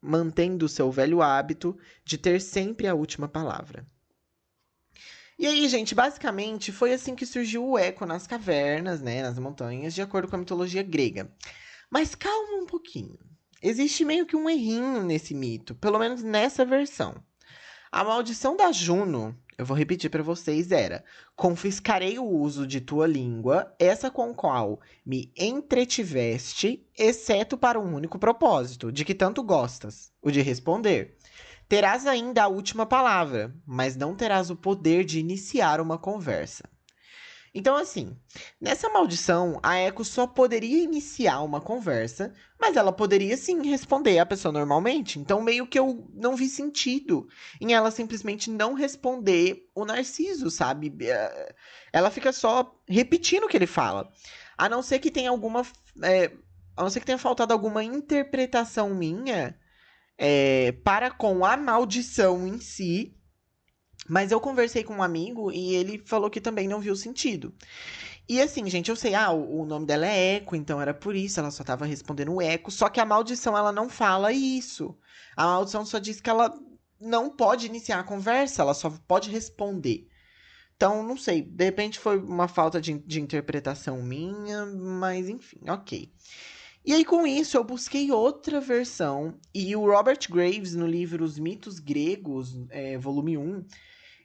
mantendo 0.00 0.66
seu 0.70 0.90
velho 0.90 1.20
hábito 1.20 1.76
de 2.02 2.16
ter 2.16 2.40
sempre 2.40 2.86
a 2.86 2.94
última 2.94 3.28
palavra. 3.28 3.86
E 5.38 5.46
aí, 5.46 5.68
gente, 5.68 5.94
basicamente 5.94 6.72
foi 6.72 6.94
assim 6.94 7.14
que 7.14 7.26
surgiu 7.26 7.62
o 7.62 7.78
eco 7.78 8.06
nas 8.06 8.26
cavernas, 8.26 9.02
né, 9.02 9.20
nas 9.20 9.38
montanhas, 9.38 9.92
de 9.92 10.00
acordo 10.00 10.28
com 10.28 10.36
a 10.36 10.38
mitologia 10.38 10.82
grega. 10.82 11.30
Mas 11.90 12.14
calma 12.14 12.56
um 12.62 12.64
pouquinho. 12.64 13.18
Existe 13.62 14.04
meio 14.04 14.26
que 14.26 14.34
um 14.34 14.50
errinho 14.50 15.04
nesse 15.04 15.32
mito, 15.32 15.72
pelo 15.76 15.96
menos 15.96 16.20
nessa 16.20 16.64
versão. 16.64 17.14
A 17.92 18.02
maldição 18.02 18.56
da 18.56 18.72
Juno, 18.72 19.38
eu 19.56 19.64
vou 19.64 19.76
repetir 19.76 20.10
para 20.10 20.22
vocês, 20.22 20.72
era: 20.72 21.04
confiscarei 21.36 22.18
o 22.18 22.24
uso 22.24 22.66
de 22.66 22.80
tua 22.80 23.06
língua, 23.06 23.72
essa 23.78 24.10
com 24.10 24.34
qual 24.34 24.80
me 25.06 25.32
entretiveste, 25.36 26.84
exceto 26.98 27.56
para 27.56 27.78
um 27.78 27.94
único 27.94 28.18
propósito, 28.18 28.90
de 28.90 29.04
que 29.04 29.14
tanto 29.14 29.44
gostas, 29.44 30.10
o 30.20 30.32
de 30.32 30.42
responder. 30.42 31.16
Terás 31.68 32.04
ainda 32.04 32.42
a 32.42 32.48
última 32.48 32.84
palavra, 32.84 33.54
mas 33.64 33.94
não 33.94 34.16
terás 34.16 34.50
o 34.50 34.56
poder 34.56 35.04
de 35.04 35.20
iniciar 35.20 35.80
uma 35.80 35.96
conversa. 35.96 36.68
Então, 37.54 37.76
assim, 37.76 38.16
nessa 38.58 38.88
maldição, 38.88 39.60
a 39.62 39.78
Echo 39.78 40.04
só 40.04 40.26
poderia 40.26 40.82
iniciar 40.82 41.40
uma 41.42 41.60
conversa, 41.60 42.32
mas 42.58 42.76
ela 42.76 42.90
poderia 42.90 43.36
sim 43.36 43.68
responder 43.68 44.18
a 44.18 44.24
pessoa 44.24 44.50
normalmente. 44.50 45.18
Então, 45.18 45.42
meio 45.42 45.66
que 45.66 45.78
eu 45.78 46.08
não 46.14 46.34
vi 46.34 46.48
sentido 46.48 47.28
em 47.60 47.74
ela 47.74 47.90
simplesmente 47.90 48.50
não 48.50 48.72
responder 48.72 49.68
o 49.74 49.84
Narciso, 49.84 50.50
sabe? 50.50 50.94
Eh, 51.02 51.54
ela 51.92 52.10
fica 52.10 52.32
só 52.32 52.74
repetindo 52.88 53.44
o 53.44 53.48
que 53.48 53.56
ele 53.58 53.66
fala. 53.66 54.10
A 54.56 54.66
não 54.68 54.82
ser 54.82 54.98
que 54.98 55.10
tenha 55.10 55.28
alguma. 55.28 55.62
É, 56.02 56.32
a 56.74 56.82
não 56.82 56.88
ser 56.90 57.00
que 57.00 57.06
tenha 57.06 57.18
faltado 57.18 57.52
alguma 57.52 57.84
interpretação 57.84 58.94
minha 58.94 59.54
é, 60.16 60.72
para 60.84 61.10
com 61.10 61.44
a 61.44 61.56
maldição 61.56 62.46
em 62.46 62.58
si. 62.60 63.14
Mas 64.08 64.32
eu 64.32 64.40
conversei 64.40 64.82
com 64.82 64.94
um 64.94 65.02
amigo 65.02 65.52
e 65.52 65.74
ele 65.74 66.02
falou 66.04 66.28
que 66.28 66.40
também 66.40 66.66
não 66.66 66.80
viu 66.80 66.96
sentido. 66.96 67.54
E 68.28 68.40
assim, 68.40 68.68
gente, 68.68 68.88
eu 68.88 68.96
sei, 68.96 69.14
ah, 69.14 69.30
o, 69.30 69.64
nome 69.64 69.86
dela 69.86 70.06
é 70.06 70.36
Eco, 70.36 70.56
então 70.56 70.80
era 70.80 70.94
por 70.94 71.14
isso, 71.14 71.40
ela 71.40 71.50
só 71.50 71.64
tava 71.64 71.84
respondendo 71.84 72.40
Eco. 72.40 72.70
Só 72.70 72.88
que 72.88 73.00
a 73.00 73.04
maldição, 73.04 73.56
ela 73.56 73.72
não 73.72 73.88
fala 73.88 74.32
isso. 74.32 74.96
A 75.36 75.44
maldição 75.44 75.84
só 75.84 75.98
diz 75.98 76.20
que 76.20 76.30
ela 76.30 76.52
não 77.00 77.30
pode 77.30 77.66
iniciar 77.66 77.98
a 77.98 78.04
conversa, 78.04 78.62
ela 78.62 78.74
só 78.74 78.90
pode 79.06 79.30
responder. 79.30 80.08
Então, 80.76 81.02
não 81.02 81.16
sei, 81.16 81.42
de 81.42 81.64
repente 81.64 81.98
foi 81.98 82.18
uma 82.18 82.48
falta 82.48 82.80
de, 82.80 82.98
de 82.98 83.20
interpretação 83.20 84.02
minha, 84.02 84.66
mas 84.66 85.28
enfim, 85.28 85.60
ok. 85.68 86.12
E 86.84 86.92
aí, 86.92 87.04
com 87.04 87.24
isso, 87.24 87.56
eu 87.56 87.62
busquei 87.62 88.10
outra 88.10 88.60
versão, 88.60 89.38
e 89.54 89.76
o 89.76 89.86
Robert 89.86 90.18
Graves, 90.28 90.74
no 90.74 90.86
livro 90.86 91.24
Os 91.24 91.38
Mitos 91.38 91.78
Gregos, 91.78 92.58
é, 92.70 92.98
volume 92.98 93.38
1, 93.38 93.64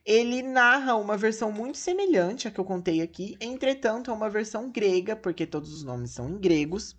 ele 0.07 0.41
narra 0.41 0.95
uma 0.95 1.17
versão 1.17 1.51
muito 1.51 1.77
semelhante 1.77 2.47
à 2.47 2.51
que 2.51 2.57
eu 2.57 2.63
contei 2.63 3.01
aqui, 3.01 3.35
entretanto, 3.41 4.09
é 4.09 4.13
uma 4.13 4.29
versão 4.29 4.71
grega, 4.71 5.17
porque 5.17 5.45
todos 5.45 5.73
os 5.73 5.83
nomes 5.83 6.11
são 6.11 6.29
em 6.29 6.37
gregos. 6.39 6.95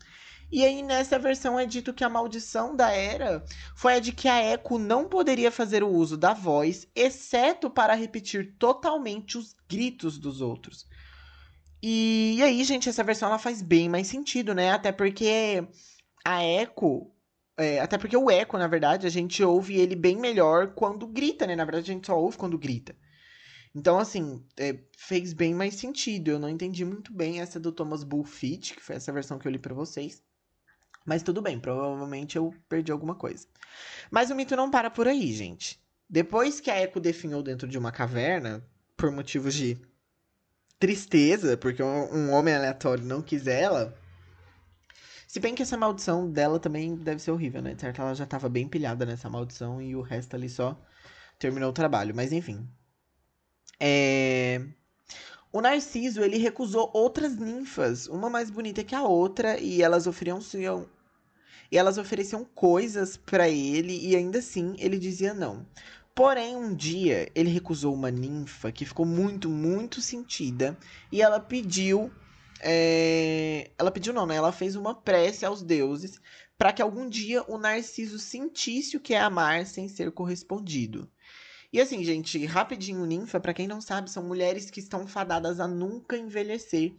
E 0.53 0.63
aí, 0.63 0.83
nessa 0.83 1.19
versão, 1.19 1.59
é 1.59 1.65
dito 1.65 1.95
que 1.95 2.05
a 2.05 2.09
maldição 2.09 2.77
da 2.77 2.91
era 2.91 3.43
foi 3.75 3.95
a 3.95 3.99
de 3.99 4.13
que 4.13 4.29
a 4.29 4.43
Echo 4.53 4.79
não 4.79 5.09
poderia 5.09 5.51
fazer 5.51 5.83
o 5.83 5.89
uso 5.89 6.19
da 6.19 6.35
voz, 6.35 6.87
exceto 6.95 7.71
para 7.71 7.95
repetir 7.95 8.55
totalmente 8.59 9.39
os 9.39 9.55
gritos 9.67 10.19
dos 10.19 10.43
outros. 10.43 10.87
E, 11.83 12.35
e 12.37 12.43
aí, 12.43 12.63
gente, 12.63 12.91
essa 12.91 13.03
versão 13.05 13.29
ela 13.29 13.39
faz 13.39 13.63
bem 13.63 13.89
mais 13.89 14.07
sentido, 14.07 14.55
né? 14.55 14.73
Até 14.73 14.93
porque 14.93 15.67
a 16.25 16.45
Echo 16.45 17.11
é, 17.59 17.81
até 17.81 17.99
porque 17.99 18.17
o 18.17 18.31
eco, 18.31 18.57
na 18.57 18.69
verdade, 18.69 19.07
a 19.07 19.11
gente 19.11 19.43
ouve 19.43 19.77
ele 19.79 19.97
bem 19.97 20.17
melhor 20.17 20.69
quando 20.75 21.07
grita, 21.07 21.47
né? 21.47 21.57
Na 21.57 21.65
verdade, 21.65 21.91
a 21.91 21.95
gente 21.95 22.07
só 22.07 22.17
ouve 22.19 22.39
quando 22.39 22.57
grita. 22.57 22.95
Então, 23.75 23.99
assim, 23.99 24.45
é, 24.57 24.79
fez 24.97 25.33
bem 25.33 25.53
mais 25.55 25.75
sentido. 25.75 26.31
Eu 26.31 26.39
não 26.39 26.49
entendi 26.49 26.85
muito 26.85 27.13
bem 27.13 27.41
essa 27.41 27.59
do 27.59 27.73
Thomas 27.73 28.05
Bullfit, 28.05 28.75
que 28.75 28.83
foi 28.83 28.97
essa 28.97 29.13
versão 29.13 29.39
que 29.39 29.47
eu 29.47 29.53
li 29.53 29.59
para 29.59 29.75
vocês. 29.75 30.23
Mas 31.05 31.23
tudo 31.23 31.43
bem, 31.43 31.59
provavelmente 31.59 32.37
eu 32.37 32.55
perdi 32.69 32.93
alguma 32.93 33.15
coisa. 33.15 33.47
Mas 34.11 34.31
o 34.31 34.35
mito 34.35 34.55
não 34.55 34.71
para 34.71 34.91
por 34.91 35.09
aí, 35.09 35.33
gente. 35.33 35.81
Depois 36.09 36.61
que 36.61 36.71
a 36.71 36.81
Echo 36.81 37.01
definhou 37.01 37.43
dentro 37.43 37.67
de 37.67 37.77
uma 37.77 37.91
caverna, 37.91 38.65
por 38.97 39.11
motivos 39.11 39.55
de 39.55 39.77
tristeza, 40.79 41.57
porque 41.57 41.83
um, 41.83 42.15
um 42.15 42.33
homem 42.33 42.55
aleatório 42.55 43.05
não 43.05 43.21
quis 43.21 43.47
ela, 43.47 43.97
se 45.29 45.39
bem 45.39 45.55
que 45.55 45.63
essa 45.63 45.77
maldição 45.77 46.31
dela 46.31 46.59
também 46.59 46.97
deve 46.97 47.21
ser 47.21 47.31
horrível, 47.31 47.61
né? 47.61 47.77
Certo, 47.77 48.01
ela 48.01 48.15
já 48.15 48.25
tava 48.25 48.49
bem 48.49 48.67
pilhada 48.67 49.05
nessa 49.05 49.29
maldição 49.29 49.81
e 49.81 49.95
o 49.95 50.01
resto 50.01 50.35
ali 50.35 50.49
só 50.49 50.75
terminou 51.39 51.69
o 51.69 51.73
trabalho. 51.75 52.17
Mas 52.17 52.33
enfim. 52.33 52.67
É... 53.79 54.65
O 55.53 55.61
Narciso, 55.61 56.23
ele 56.23 56.39
recusou 56.39 56.91
outras 56.95 57.37
ninfas, 57.37 58.07
uma 58.07 58.31
mais 58.31 58.51
bonita 58.51 58.83
que 58.83 58.95
a 58.95 59.03
outra, 59.03 59.61
e 59.61 59.83
elas 59.83 60.07
ofereciam 60.07 60.89
e 61.71 61.77
elas 61.77 61.99
ofereciam 61.99 62.43
coisas 62.55 63.19
para 63.19 63.51
ele 63.51 63.99
e 64.09 64.17
ainda 64.17 64.39
assim 64.39 64.75
ele 64.79 64.99
dizia 64.99 65.35
não. 65.35 65.67
Porém, 66.15 66.57
um 66.57 66.75
dia 66.75 67.31
ele 67.35 67.51
recusou 67.51 67.93
uma 67.95 68.11
ninfa 68.11 68.73
que 68.73 68.87
ficou 68.87 69.05
muito, 69.05 69.51
muito 69.51 70.01
sentida 70.01 70.75
e 71.13 71.21
ela 71.21 71.39
pediu 71.39 72.11
é... 72.61 73.71
ela 73.79 73.91
pediu 73.91 74.13
não, 74.13 74.27
né? 74.27 74.37
Ela 74.37 74.53
fez 74.53 74.77
uma 74.77 74.95
prece 74.95 75.45
aos 75.45 75.63
deuses 75.63 76.21
para 76.57 76.73
que 76.73 76.83
algum 76.83 77.09
dia 77.09 77.45
o 77.49 77.57
Narciso 77.57 78.19
sentisse 78.19 78.97
o 78.97 79.01
que 79.01 79.15
é 79.15 79.21
amar 79.21 79.65
sem 79.65 79.89
ser 79.89 80.11
correspondido. 80.11 81.09
E 81.73 81.81
assim, 81.81 82.03
gente, 82.03 82.45
rapidinho, 82.47 83.05
ninfa, 83.05 83.39
para 83.39 83.53
quem 83.53 83.69
não 83.69 83.81
sabe, 83.81 84.11
são 84.11 84.23
mulheres 84.23 84.71
que 84.71 84.81
estão 84.81 85.07
fadadas 85.07 85.61
a 85.61 85.69
nunca 85.69 86.17
envelhecer. 86.17 86.95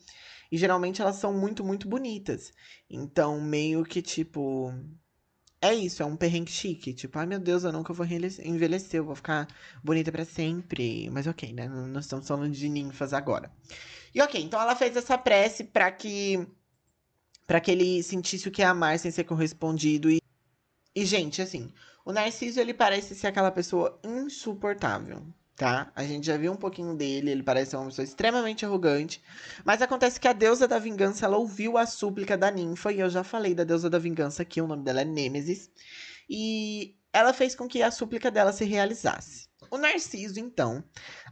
E 0.52 0.58
geralmente 0.58 1.02
elas 1.02 1.16
são 1.18 1.34
muito, 1.34 1.64
muito 1.64 1.88
bonitas. 1.88 2.52
Então, 2.90 3.42
meio 3.42 3.84
que 3.84 4.02
tipo. 4.02 4.74
É 5.62 5.74
isso, 5.74 6.02
é 6.02 6.06
um 6.06 6.16
perrengue 6.16 6.52
chique. 6.52 6.94
Tipo, 6.94 7.20
ai 7.20 7.26
meu 7.26 7.40
Deus, 7.40 7.64
eu 7.64 7.72
nunca 7.72 7.94
vou 7.94 8.06
envelhecer, 8.06 9.00
eu 9.00 9.06
vou 9.06 9.16
ficar 9.16 9.48
bonita 9.84 10.12
para 10.12 10.24
sempre. 10.26 11.10
Mas 11.10 11.28
ok, 11.28 11.52
né? 11.54 11.68
Nós 11.68 12.06
estamos 12.06 12.28
falando 12.28 12.54
de 12.54 12.70
ninfas 12.70 13.14
agora. 13.14 13.52
E 14.14 14.22
ok, 14.22 14.42
então 14.42 14.60
ela 14.62 14.76
fez 14.76 14.96
essa 14.96 15.18
prece 15.18 15.66
para 15.66 15.92
que 15.92 16.48
para 17.48 17.60
que 17.60 17.72
ele 17.72 18.04
sentisse 18.04 18.48
o 18.48 18.52
que 18.52 18.62
é 18.62 18.66
amar 18.66 18.98
sem 19.00 19.12
ser 19.12 19.24
correspondido 19.24 20.10
e 20.10 20.20
e 20.96 21.06
gente, 21.06 21.42
assim, 21.42 21.72
o 22.06 22.12
Narciso 22.12 22.60
ele 22.60 22.74
parece 22.74 23.16
ser 23.16 23.28
aquela 23.28 23.52
pessoa 23.52 24.00
insuportável, 24.04 25.24
tá? 25.60 25.92
A 25.94 26.06
gente 26.06 26.26
já 26.26 26.38
viu 26.38 26.54
um 26.54 26.56
pouquinho 26.56 26.96
dele, 26.96 27.32
ele 27.32 27.44
parece 27.44 27.76
uma 27.76 27.88
pessoa 27.88 28.06
extremamente 28.06 28.66
arrogante, 28.66 29.22
mas 29.66 29.82
acontece 29.82 30.18
que 30.18 30.28
a 30.28 30.32
deusa 30.32 30.66
da 30.66 30.80
vingança 30.80 31.26
ela 31.26 31.38
ouviu 31.38 31.78
a 31.78 31.86
súplica 31.86 32.38
da 32.38 32.50
ninfa 32.50 32.94
e 32.94 33.02
eu 33.02 33.10
já 33.10 33.26
falei 33.26 33.54
da 33.54 33.66
deusa 33.66 33.90
da 33.90 34.00
vingança 34.00 34.42
aqui, 34.42 34.62
o 34.62 34.68
nome 34.68 34.86
dela 34.86 35.02
é 35.02 35.06
Nêmesis, 35.06 35.70
e 36.30 36.96
ela 37.12 37.34
fez 37.34 37.56
com 37.56 37.68
que 37.68 37.84
a 37.84 37.92
súplica 37.92 38.32
dela 38.32 38.54
se 38.54 38.64
realizasse. 38.64 39.50
O 39.70 39.78
Narciso, 39.78 40.40
então, 40.40 40.82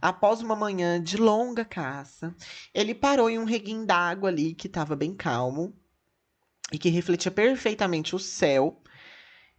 após 0.00 0.42
uma 0.42 0.54
manhã 0.54 1.02
de 1.02 1.16
longa 1.16 1.64
caça, 1.64 2.34
ele 2.74 2.94
parou 2.94 3.30
em 3.30 3.38
um 3.38 3.44
reguinho 3.44 3.86
d'água 3.86 4.28
ali 4.28 4.54
que 4.54 4.66
estava 4.66 4.94
bem 4.94 5.14
calmo 5.14 5.74
e 6.70 6.78
que 6.78 6.90
refletia 6.90 7.30
perfeitamente 7.30 8.14
o 8.14 8.18
céu. 8.18 8.82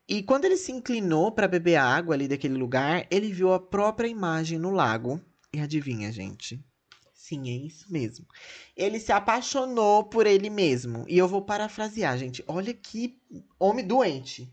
E 0.10 0.24
quando 0.24 0.46
ele 0.46 0.58
se 0.58 0.72
inclinou 0.72 1.32
para 1.32 1.48
beber 1.48 1.76
água 1.76 2.16
ali 2.16 2.28
daquele 2.28 2.56
lugar, 2.56 3.06
ele 3.12 3.32
viu 3.32 3.54
a 3.54 3.60
própria 3.60 4.08
imagem 4.08 4.58
no 4.58 4.72
lago. 4.72 5.22
E 5.54 5.60
adivinha, 5.60 6.12
gente? 6.12 6.60
Sim, 7.14 7.48
é 7.48 7.68
isso 7.68 7.86
mesmo. 7.92 8.26
Ele 8.76 9.00
se 9.00 9.12
apaixonou 9.12 10.04
por 10.04 10.26
ele 10.26 10.50
mesmo. 10.50 11.06
E 11.08 11.16
eu 11.16 11.28
vou 11.28 11.44
parafrasear, 11.44 12.18
gente. 12.18 12.44
Olha 12.48 12.74
que 12.74 13.22
homem 13.60 13.86
doente. 13.86 14.52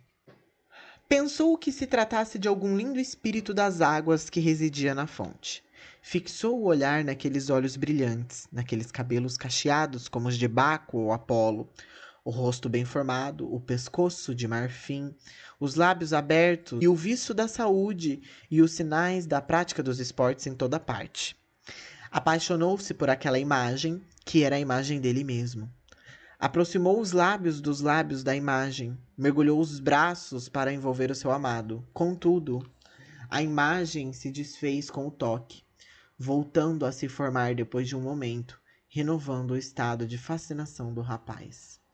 Pensou 1.08 1.56
que 1.56 1.72
se 1.72 1.86
tratasse 1.86 2.38
de 2.38 2.48
algum 2.48 2.76
lindo 2.76 3.00
espírito 3.00 3.54
das 3.54 3.80
águas 3.80 4.28
que 4.28 4.40
residia 4.40 4.94
na 4.94 5.06
fonte. 5.06 5.64
Fixou 6.02 6.60
o 6.60 6.66
olhar 6.66 7.02
naqueles 7.02 7.48
olhos 7.48 7.76
brilhantes, 7.76 8.46
naqueles 8.52 8.92
cabelos 8.92 9.38
cacheados 9.38 10.06
como 10.06 10.28
os 10.28 10.36
de 10.36 10.46
Baco 10.46 10.98
ou 10.98 11.12
Apolo, 11.12 11.66
o 12.26 12.30
rosto 12.30 12.68
bem 12.68 12.84
formado, 12.84 13.48
o 13.54 13.60
pescoço 13.60 14.34
de 14.34 14.48
marfim, 14.48 15.14
os 15.60 15.76
lábios 15.76 16.12
abertos 16.12 16.80
e 16.82 16.88
o 16.88 16.94
viço 16.96 17.32
da 17.32 17.46
saúde 17.46 18.20
e 18.50 18.60
os 18.60 18.72
sinais 18.72 19.28
da 19.28 19.40
prática 19.40 19.80
dos 19.80 20.00
esportes 20.00 20.44
em 20.48 20.52
toda 20.52 20.80
parte. 20.80 21.36
Apaixonou-se 22.10 22.92
por 22.94 23.08
aquela 23.08 23.38
imagem, 23.38 24.02
que 24.24 24.42
era 24.42 24.56
a 24.56 24.58
imagem 24.58 25.00
dele 25.00 25.22
mesmo. 25.22 25.70
Aproximou 26.36 27.00
os 27.00 27.12
lábios 27.12 27.60
dos 27.60 27.80
lábios 27.80 28.24
da 28.24 28.34
imagem, 28.34 28.98
mergulhou 29.16 29.60
os 29.60 29.78
braços 29.78 30.48
para 30.48 30.72
envolver 30.72 31.12
o 31.12 31.14
seu 31.14 31.30
amado. 31.30 31.86
Contudo, 31.94 32.68
a 33.30 33.40
imagem 33.40 34.12
se 34.12 34.32
desfez 34.32 34.90
com 34.90 35.06
o 35.06 35.12
toque, 35.12 35.62
voltando 36.18 36.86
a 36.86 36.90
se 36.90 37.08
formar 37.08 37.54
depois 37.54 37.86
de 37.86 37.94
um 37.94 38.00
momento, 38.00 38.60
renovando 38.88 39.52
o 39.52 39.56
estado 39.56 40.08
de 40.08 40.18
fascinação 40.18 40.92
do 40.92 41.02
rapaz. 41.02 41.85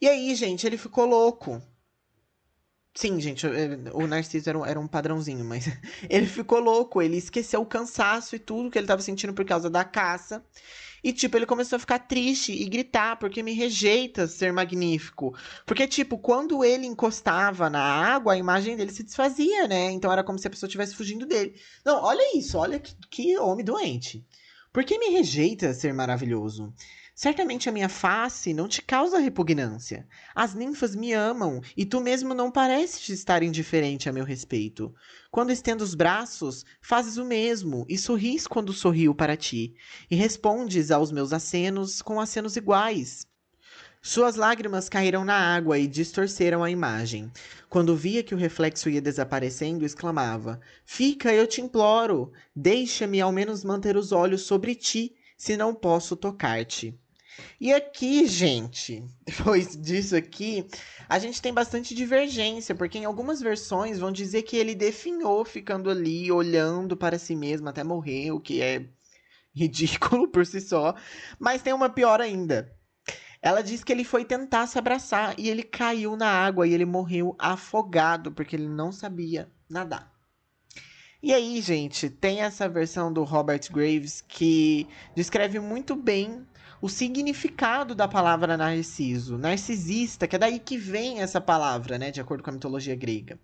E 0.00 0.08
aí, 0.08 0.34
gente, 0.34 0.66
ele 0.66 0.76
ficou 0.76 1.06
louco. 1.06 1.62
Sim, 2.96 3.20
gente, 3.20 3.44
o 3.92 4.06
Narciso 4.06 4.48
era 4.48 4.58
um, 4.58 4.64
era 4.64 4.78
um 4.78 4.86
padrãozinho, 4.86 5.44
mas 5.44 5.66
ele 6.08 6.26
ficou 6.26 6.60
louco. 6.60 7.02
Ele 7.02 7.16
esqueceu 7.16 7.60
o 7.60 7.66
cansaço 7.66 8.36
e 8.36 8.38
tudo 8.38 8.70
que 8.70 8.78
ele 8.78 8.84
estava 8.84 9.02
sentindo 9.02 9.34
por 9.34 9.44
causa 9.44 9.68
da 9.68 9.84
caça. 9.84 10.44
E, 11.02 11.12
tipo, 11.12 11.36
ele 11.36 11.44
começou 11.44 11.76
a 11.76 11.80
ficar 11.80 11.98
triste 11.98 12.52
e 12.52 12.66
gritar, 12.66 13.18
porque 13.18 13.42
me 13.42 13.52
rejeita 13.52 14.26
ser 14.26 14.52
magnífico. 14.52 15.36
Porque, 15.66 15.86
tipo, 15.86 16.16
quando 16.16 16.64
ele 16.64 16.86
encostava 16.86 17.68
na 17.68 17.82
água, 17.82 18.32
a 18.32 18.38
imagem 18.38 18.74
dele 18.74 18.90
se 18.92 19.02
desfazia, 19.02 19.68
né? 19.68 19.90
Então 19.90 20.10
era 20.10 20.24
como 20.24 20.38
se 20.38 20.46
a 20.46 20.50
pessoa 20.50 20.68
estivesse 20.68 20.94
fugindo 20.94 21.26
dele. 21.26 21.60
Não, 21.84 22.02
olha 22.02 22.38
isso, 22.38 22.56
olha 22.56 22.78
que, 22.78 22.94
que 23.10 23.36
homem 23.38 23.64
doente. 23.64 24.24
Por 24.72 24.82
que 24.82 24.98
me 24.98 25.10
rejeita 25.10 25.74
ser 25.74 25.92
maravilhoso? 25.92 26.72
Certamente 27.16 27.68
a 27.68 27.72
minha 27.72 27.88
face 27.88 28.52
não 28.52 28.66
te 28.66 28.82
causa 28.82 29.20
repugnância. 29.20 30.04
As 30.34 30.52
ninfas 30.52 30.96
me 30.96 31.12
amam 31.12 31.60
e 31.76 31.86
tu 31.86 32.00
mesmo 32.00 32.34
não 32.34 32.50
pareces 32.50 33.08
estar 33.08 33.40
indiferente 33.40 34.08
a 34.08 34.12
meu 34.12 34.24
respeito. 34.24 34.92
Quando 35.30 35.52
estendo 35.52 35.84
os 35.84 35.94
braços, 35.94 36.64
fazes 36.82 37.16
o 37.16 37.24
mesmo 37.24 37.86
e 37.88 37.96
sorris 37.96 38.48
quando 38.48 38.72
sorrio 38.72 39.14
para 39.14 39.36
ti, 39.36 39.76
e 40.10 40.16
respondes 40.16 40.90
aos 40.90 41.12
meus 41.12 41.32
acenos 41.32 42.02
com 42.02 42.20
acenos 42.20 42.56
iguais. 42.56 43.24
Suas 44.02 44.34
lágrimas 44.34 44.88
caíram 44.88 45.24
na 45.24 45.36
água 45.36 45.78
e 45.78 45.86
distorceram 45.86 46.64
a 46.64 46.70
imagem. 46.70 47.30
Quando 47.68 47.94
via 47.94 48.24
que 48.24 48.34
o 48.34 48.38
reflexo 48.38 48.90
ia 48.90 49.00
desaparecendo, 49.00 49.84
exclamava: 49.84 50.60
Fica, 50.84 51.32
eu 51.32 51.46
te 51.46 51.60
imploro! 51.60 52.32
Deixa-me 52.56 53.20
ao 53.20 53.30
menos 53.30 53.62
manter 53.62 53.96
os 53.96 54.10
olhos 54.10 54.42
sobre 54.42 54.74
ti 54.74 55.14
se 55.36 55.56
não 55.56 55.72
posso 55.72 56.16
tocar-te. 56.16 56.98
E 57.60 57.72
aqui, 57.72 58.26
gente, 58.26 59.04
depois 59.24 59.76
disso 59.76 60.16
aqui, 60.16 60.66
a 61.08 61.18
gente 61.18 61.40
tem 61.40 61.52
bastante 61.52 61.94
divergência, 61.94 62.74
porque 62.74 62.98
em 62.98 63.04
algumas 63.04 63.40
versões 63.40 63.98
vão 63.98 64.12
dizer 64.12 64.42
que 64.42 64.56
ele 64.56 64.74
definhou 64.74 65.44
ficando 65.44 65.90
ali, 65.90 66.30
olhando 66.30 66.96
para 66.96 67.18
si 67.18 67.34
mesmo 67.34 67.68
até 67.68 67.82
morrer, 67.84 68.32
o 68.32 68.40
que 68.40 68.60
é 68.62 68.88
ridículo 69.54 70.28
por 70.32 70.46
si 70.46 70.60
só. 70.60 70.94
Mas 71.38 71.62
tem 71.62 71.72
uma 71.72 71.90
pior 71.90 72.20
ainda. 72.20 72.72
Ela 73.42 73.62
diz 73.62 73.84
que 73.84 73.92
ele 73.92 74.04
foi 74.04 74.24
tentar 74.24 74.66
se 74.66 74.78
abraçar 74.78 75.38
e 75.38 75.50
ele 75.50 75.62
caiu 75.62 76.16
na 76.16 76.28
água 76.28 76.66
e 76.66 76.72
ele 76.72 76.86
morreu 76.86 77.36
afogado 77.38 78.32
porque 78.32 78.56
ele 78.56 78.68
não 78.68 78.90
sabia 78.90 79.52
nadar. 79.68 80.13
E 81.24 81.32
aí, 81.32 81.58
gente, 81.62 82.10
tem 82.10 82.42
essa 82.42 82.68
versão 82.68 83.10
do 83.10 83.24
Robert 83.24 83.62
Graves 83.72 84.20
que 84.20 84.86
descreve 85.16 85.58
muito 85.58 85.96
bem 85.96 86.46
o 86.82 86.88
significado 86.90 87.94
da 87.94 88.06
palavra 88.06 88.58
narciso, 88.58 89.38
narcisista, 89.38 90.28
que 90.28 90.36
é 90.36 90.38
daí 90.38 90.58
que 90.58 90.76
vem 90.76 91.22
essa 91.22 91.40
palavra, 91.40 91.96
né, 91.96 92.10
de 92.10 92.20
acordo 92.20 92.44
com 92.44 92.50
a 92.50 92.52
mitologia 92.52 92.94
grega. 92.94 93.38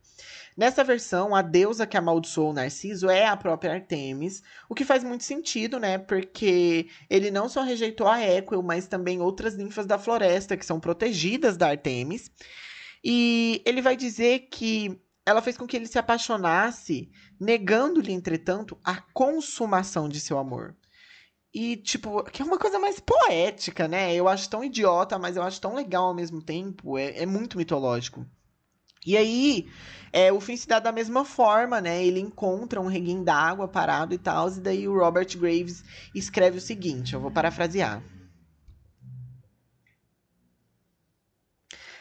Nessa 0.54 0.84
versão, 0.84 1.34
a 1.34 1.40
deusa 1.40 1.87
que 1.87 1.96
amaldiçoou 1.96 2.52
Narciso 2.52 3.08
é 3.08 3.26
a 3.26 3.34
própria 3.34 3.72
Artemis, 3.72 4.42
o 4.68 4.75
que 4.75 4.84
faz 4.84 5.02
muito 5.02 5.25
sentido, 5.25 5.78
né? 5.78 5.96
Porque 5.96 6.87
ele 7.08 7.30
não 7.30 7.49
só 7.49 7.62
rejeitou 7.62 8.06
a 8.06 8.20
Equil, 8.20 8.62
mas 8.62 8.88
também 8.88 9.22
outras 9.22 9.56
ninfas 9.56 9.87
da 9.87 9.99
floresta 9.99 10.54
que 10.54 10.66
são 10.66 10.78
protegidas 10.78 11.56
da 11.56 11.68
Artemis. 11.68 12.30
E 13.02 13.62
ele 13.64 13.80
vai 13.80 13.96
dizer 13.96 14.49
que 14.50 15.00
ela 15.30 15.42
fez 15.42 15.56
com 15.56 15.66
que 15.66 15.76
ele 15.76 15.87
se 15.87 15.99
apaixonasse, 15.99 17.10
negando-lhe, 17.38 18.12
entretanto, 18.12 18.78
a 18.84 19.00
consumação 19.12 20.08
de 20.08 20.20
seu 20.20 20.38
amor. 20.38 20.76
E, 21.52 21.76
tipo, 21.76 22.22
que 22.25 22.42
é 22.42 22.44
uma 22.44 22.58
coisa 22.58 22.78
mais 22.78 23.00
poética, 23.00 23.88
né? 23.88 24.14
Eu 24.14 24.28
acho 24.28 24.49
tão 24.49 24.62
idiota, 24.62 25.18
mas 25.18 25.37
eu 25.37 25.42
acho 25.42 25.60
tão 25.60 25.75
legal 25.75 26.04
ao 26.04 26.14
mesmo 26.14 26.42
tempo. 26.42 26.96
É, 26.96 27.22
é 27.22 27.26
muito 27.26 27.58
mitológico. 27.58 28.25
E 29.04 29.16
aí, 29.16 29.66
é, 30.12 30.30
o 30.32 30.40
fim 30.40 30.56
se 30.56 30.68
dá 30.68 30.78
da 30.78 30.92
mesma 30.92 31.25
forma, 31.25 31.80
né? 31.80 32.04
Ele 32.04 32.20
encontra 32.20 32.80
um 32.80 32.87
reguinho 32.87 33.25
d'água 33.25 33.66
parado 33.66 34.14
e 34.14 34.18
tal, 34.18 34.50
e 34.50 34.60
daí 34.60 34.87
o 34.87 34.99
Robert 34.99 35.37
Graves 35.38 35.82
escreve 36.14 36.58
o 36.58 36.60
seguinte, 36.60 37.14
eu 37.14 37.20
vou 37.20 37.30
parafrasear. 37.30 38.02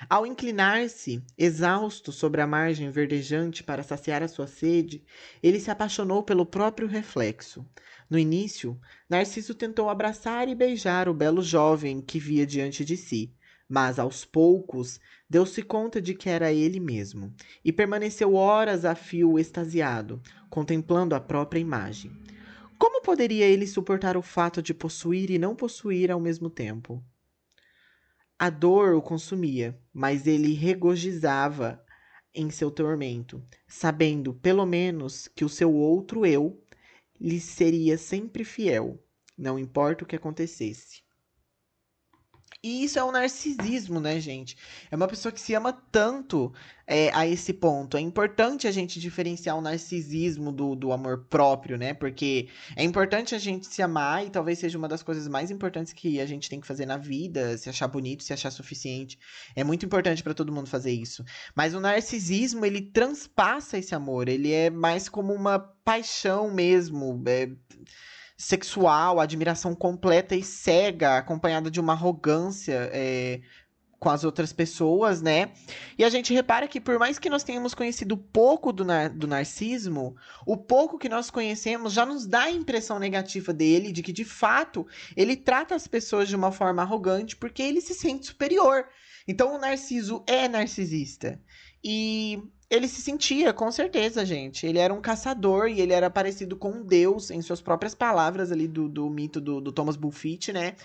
Ao 0.10 0.26
inclinar-se, 0.26 1.24
exausto 1.38 2.12
sobre 2.12 2.42
a 2.42 2.48
margem 2.48 2.90
verdejante 2.90 3.64
para 3.64 3.84
saciar 3.84 4.24
a 4.24 4.28
sua 4.28 4.48
sede, 4.48 5.04
ele 5.44 5.60
se 5.60 5.70
apaixonou 5.70 6.24
pelo 6.24 6.48
próprio 6.48 6.88
reflexo. 6.88 7.64
No 8.10 8.18
início, 8.18 8.82
Narciso 9.08 9.54
tentou 9.54 9.88
abraçar 9.88 10.50
e 10.50 10.56
beijar 10.56 11.08
o 11.08 11.14
belo 11.14 11.44
jovem 11.44 12.02
que 12.02 12.20
via 12.20 12.44
diante 12.44 12.84
de 12.84 12.98
si, 12.98 13.32
mas 13.70 14.00
aos 14.00 14.26
poucos 14.26 15.00
deu-se 15.30 15.62
conta 15.62 16.02
de 16.02 16.16
que 16.16 16.28
era 16.28 16.52
ele 16.52 16.80
mesmo, 16.80 17.32
e 17.64 17.72
permaneceu 17.72 18.34
horas 18.34 18.86
a 18.86 18.96
fio 18.96 19.38
extasiado, 19.38 20.20
contemplando 20.50 21.14
a 21.14 21.20
própria 21.20 21.60
imagem. 21.60 22.12
Como 22.80 23.04
poderia 23.04 23.46
ele 23.46 23.68
suportar 23.68 24.18
o 24.18 24.24
fato 24.24 24.60
de 24.60 24.74
possuir 24.74 25.30
e 25.30 25.38
não 25.38 25.56
possuir 25.56 26.10
ao 26.10 26.20
mesmo 26.20 26.50
tempo? 26.50 27.04
A 28.42 28.50
dor 28.50 28.94
o 28.96 29.02
consumia, 29.02 29.78
mas 29.94 30.26
ele 30.26 30.54
regozijava 30.54 31.84
em 32.34 32.50
seu 32.50 32.72
tormento, 32.72 33.46
sabendo, 33.68 34.34
pelo 34.34 34.66
menos, 34.66 35.28
que 35.28 35.44
o 35.44 35.50
seu 35.50 35.74
outro 35.74 36.26
eu 36.26 36.64
lhe 37.20 37.38
seria 37.38 37.98
sempre 37.98 38.46
fiel, 38.46 38.98
não 39.38 39.60
importa 39.60 40.06
o 40.06 40.08
que 40.08 40.16
acontecesse. 40.16 41.04
E 42.62 42.84
isso 42.84 43.00
é 43.00 43.04
um 43.04 43.12
narcisismo, 43.12 44.02
né, 44.02 44.20
gente? 44.20 44.58
É 44.92 44.96
uma 44.96 45.08
pessoa 45.08 45.32
que 45.32 45.40
se 45.40 45.54
ama 45.54 45.72
tanto 45.72 46.52
é, 46.86 47.10
a 47.14 47.26
esse 47.26 47.54
ponto. 47.54 47.96
É 47.96 48.02
importante 48.02 48.68
a 48.68 48.72
gente 48.72 49.00
diferenciar 49.00 49.58
o 49.58 49.62
narcisismo 49.62 50.52
do, 50.52 50.76
do 50.76 50.92
amor 50.92 51.26
próprio, 51.30 51.78
né? 51.78 51.94
Porque 51.94 52.50
é 52.76 52.84
importante 52.84 53.34
a 53.34 53.38
gente 53.38 53.66
se 53.66 53.82
amar 53.82 54.26
e 54.26 54.30
talvez 54.30 54.60
seja 54.60 54.78
uma 54.78 54.90
das 54.90 55.02
coisas 55.02 55.28
mais 55.28 55.50
importantes 55.52 55.94
que 55.94 56.20
a 56.20 56.26
gente 56.26 56.50
tem 56.50 56.60
que 56.60 56.68
fazer 56.68 56.86
na 56.86 56.98
vida, 56.98 57.58
se 57.58 57.70
achar 57.70 57.88
bonito, 57.88 58.24
se 58.24 58.34
achar 58.34 58.52
suficiente. 58.52 59.18
É 59.56 59.64
muito 59.64 59.86
importante 59.86 60.22
para 60.22 60.34
todo 60.34 60.52
mundo 60.52 60.68
fazer 60.68 60.92
isso. 60.92 61.24
Mas 61.56 61.74
o 61.74 61.80
narcisismo, 61.80 62.66
ele 62.66 62.82
transpassa 62.82 63.78
esse 63.78 63.96
amor. 63.96 64.28
Ele 64.28 64.52
é 64.52 64.70
mais 64.70 65.08
como 65.08 65.34
uma 65.34 65.60
paixão 65.60 66.52
mesmo. 66.54 67.24
É 67.26 67.50
sexual, 68.40 69.20
admiração 69.20 69.76
completa 69.76 70.34
e 70.34 70.42
cega, 70.42 71.18
acompanhada 71.18 71.70
de 71.70 71.78
uma 71.78 71.92
arrogância 71.92 72.90
é, 72.94 73.42
com 74.00 74.10
as 74.10 74.24
outras 74.24 74.54
pessoas, 74.54 75.22
né? 75.22 75.52
E 75.98 76.06
a 76.06 76.10
gente 76.10 76.34
repara 76.34 76.66
que 76.66 76.80
por 76.80 76.98
mais 76.98 77.20
que 77.20 77.30
nós 77.30 77.44
tenhamos 77.44 77.74
conhecido 77.74 78.16
pouco 78.16 78.72
do, 78.72 78.86
nar 78.86 79.10
do 79.10 79.28
narcismo, 79.28 80.16
o 80.48 80.56
pouco 80.56 80.98
que 80.98 81.10
nós 81.10 81.30
conhecemos 81.30 81.92
já 81.92 82.06
nos 82.06 82.26
dá 82.26 82.44
a 82.44 82.52
impressão 82.52 82.98
negativa 82.98 83.52
dele, 83.52 83.92
de 83.92 84.02
que 84.02 84.14
de 84.14 84.24
fato 84.24 84.88
ele 85.18 85.36
trata 85.36 85.76
as 85.76 85.86
pessoas 85.86 86.30
de 86.30 86.36
uma 86.38 86.54
forma 86.54 86.82
arrogante 86.82 87.36
porque 87.36 87.62
ele 87.62 87.82
se 87.82 87.94
sente 87.94 88.28
superior. 88.28 88.86
Então 89.28 89.54
o 89.54 89.60
narciso 89.60 90.24
é 90.26 90.48
narcisista. 90.48 91.42
E 91.84 92.42
ele 92.70 92.88
se 92.88 93.02
sentia, 93.02 93.52
com 93.52 93.72
certeza, 93.72 94.26
gente. 94.26 94.66
Ele 94.66 94.78
era 94.78 94.94
um 94.94 95.02
caçador 95.02 95.68
e 95.70 95.82
ele 95.82 95.92
era 95.92 96.10
parecido 96.10 96.56
com 96.56 96.72
um 96.72 96.84
deus, 96.84 97.32
em 97.32 97.42
suas 97.42 97.62
próprias 97.62 97.96
palavras 97.96 98.52
ali 98.52 98.68
do, 98.68 98.88
do 98.88 99.10
mito 99.10 99.42
do, 99.42 99.60
do 99.60 99.72
Thomas 99.72 99.96
Bullfit, 99.96 100.54
né? 100.54 100.76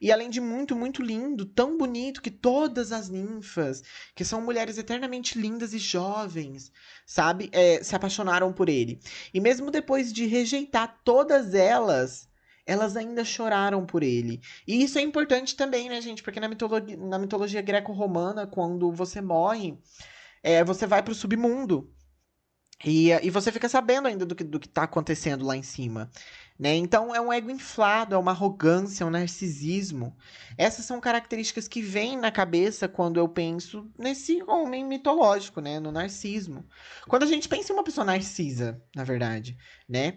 E 0.00 0.12
além 0.12 0.30
de 0.30 0.40
muito, 0.40 0.76
muito 0.76 1.02
lindo, 1.02 1.44
tão 1.44 1.76
bonito 1.76 2.22
que 2.22 2.30
todas 2.30 2.92
as 2.92 3.08
ninfas, 3.08 3.82
que 4.14 4.24
são 4.24 4.40
mulheres 4.40 4.78
eternamente 4.78 5.38
lindas 5.38 5.74
e 5.74 5.78
jovens, 5.78 6.70
sabe, 7.04 7.48
é, 7.52 7.82
se 7.82 7.96
apaixonaram 7.96 8.52
por 8.52 8.68
ele. 8.68 9.00
E 9.34 9.40
mesmo 9.40 9.70
depois 9.70 10.12
de 10.12 10.26
rejeitar 10.26 11.00
todas 11.04 11.52
elas, 11.52 12.28
elas 12.64 12.96
ainda 12.96 13.24
choraram 13.24 13.84
por 13.84 14.02
ele. 14.02 14.40
E 14.66 14.82
isso 14.82 14.98
é 14.98 15.02
importante 15.02 15.56
também, 15.56 15.88
né, 15.88 16.00
gente? 16.00 16.22
Porque 16.22 16.38
na 16.38 16.48
mitologia, 16.48 16.96
na 16.96 17.18
mitologia 17.18 17.62
greco-romana, 17.62 18.46
quando 18.46 18.92
você 18.92 19.20
morre 19.20 19.76
é, 20.42 20.64
você 20.64 20.86
vai 20.86 21.02
pro 21.02 21.14
submundo. 21.14 21.92
E, 22.84 23.10
e 23.10 23.30
você 23.30 23.50
fica 23.50 23.68
sabendo 23.68 24.06
ainda 24.06 24.24
do 24.24 24.36
que, 24.36 24.44
do 24.44 24.60
que 24.60 24.68
tá 24.68 24.84
acontecendo 24.84 25.44
lá 25.44 25.56
em 25.56 25.62
cima. 25.62 26.10
Né? 26.58 26.74
Então 26.74 27.14
é 27.14 27.20
um 27.20 27.32
ego 27.32 27.50
inflado, 27.50 28.14
é 28.14 28.18
uma 28.18 28.32
arrogância, 28.32 29.04
é 29.04 29.06
um 29.06 29.10
narcisismo. 29.10 30.16
Essas 30.56 30.84
são 30.84 31.00
características 31.00 31.68
que 31.68 31.80
vêm 31.80 32.16
na 32.16 32.30
cabeça 32.32 32.88
quando 32.88 33.18
eu 33.18 33.28
penso 33.28 33.88
nesse 33.98 34.42
homem 34.44 34.84
mitológico, 34.84 35.60
né? 35.60 35.78
No 35.78 35.92
narcismo. 35.92 36.66
Quando 37.06 37.22
a 37.22 37.26
gente 37.26 37.48
pensa 37.48 37.72
em 37.72 37.76
uma 37.76 37.84
pessoa 37.84 38.04
narcisa, 38.04 38.82
na 38.94 39.04
verdade, 39.04 39.56
né? 39.88 40.16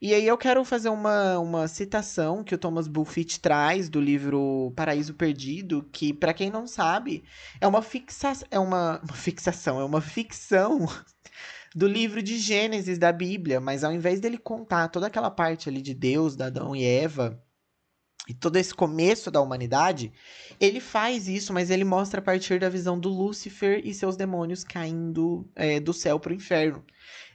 E 0.00 0.14
aí 0.14 0.26
eu 0.26 0.38
quero 0.38 0.64
fazer 0.64 0.88
uma, 0.88 1.38
uma 1.38 1.68
citação 1.68 2.42
que 2.42 2.54
o 2.54 2.58
Thomas 2.58 2.88
Buffett 2.88 3.38
traz 3.38 3.90
do 3.90 4.00
livro 4.00 4.72
Paraíso 4.74 5.12
Perdido, 5.12 5.86
que 5.92 6.14
para 6.14 6.32
quem 6.32 6.50
não 6.50 6.66
sabe, 6.66 7.22
é 7.60 7.66
uma 7.68 7.82
fixa 7.82 8.32
é 8.50 8.58
uma, 8.58 8.98
uma 9.02 9.14
fixação, 9.14 9.78
é 9.78 9.84
uma 9.84 10.00
ficção 10.00 10.88
do 11.76 11.86
livro 11.86 12.22
de 12.22 12.38
Gênesis 12.38 12.98
da 12.98 13.12
Bíblia, 13.12 13.60
mas 13.60 13.84
ao 13.84 13.92
invés 13.92 14.20
dele 14.20 14.38
contar 14.38 14.88
toda 14.88 15.06
aquela 15.06 15.30
parte 15.30 15.68
ali 15.68 15.82
de 15.82 15.92
Deus, 15.92 16.34
da 16.34 16.46
Adão 16.46 16.74
e 16.74 16.82
Eva, 16.82 17.38
e 18.28 18.34
todo 18.34 18.56
esse 18.56 18.74
começo 18.74 19.30
da 19.30 19.40
humanidade, 19.40 20.12
ele 20.60 20.80
faz 20.80 21.26
isso, 21.26 21.52
mas 21.52 21.70
ele 21.70 21.84
mostra 21.84 22.20
a 22.20 22.22
partir 22.22 22.60
da 22.60 22.68
visão 22.68 22.98
do 22.98 23.08
Lúcifer 23.08 23.80
e 23.84 23.94
seus 23.94 24.16
demônios 24.16 24.62
caindo 24.62 25.48
é, 25.56 25.80
do 25.80 25.92
céu 25.92 26.20
para 26.20 26.32
o 26.32 26.34
inferno. 26.34 26.84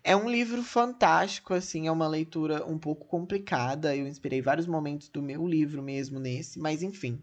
É 0.04 0.16
um 0.16 0.30
livro 0.30 0.62
fantástico, 0.62 1.54
assim, 1.54 1.88
é 1.88 1.92
uma 1.92 2.08
leitura 2.08 2.64
um 2.66 2.78
pouco 2.78 3.08
complicada. 3.08 3.96
Eu 3.96 4.08
inspirei 4.08 4.40
vários 4.40 4.68
momentos 4.68 5.10
do 5.10 5.22
meu 5.22 5.48
livro 5.48 5.82
mesmo 5.82 6.20
nesse, 6.20 6.60
mas 6.60 6.84
enfim. 6.84 7.20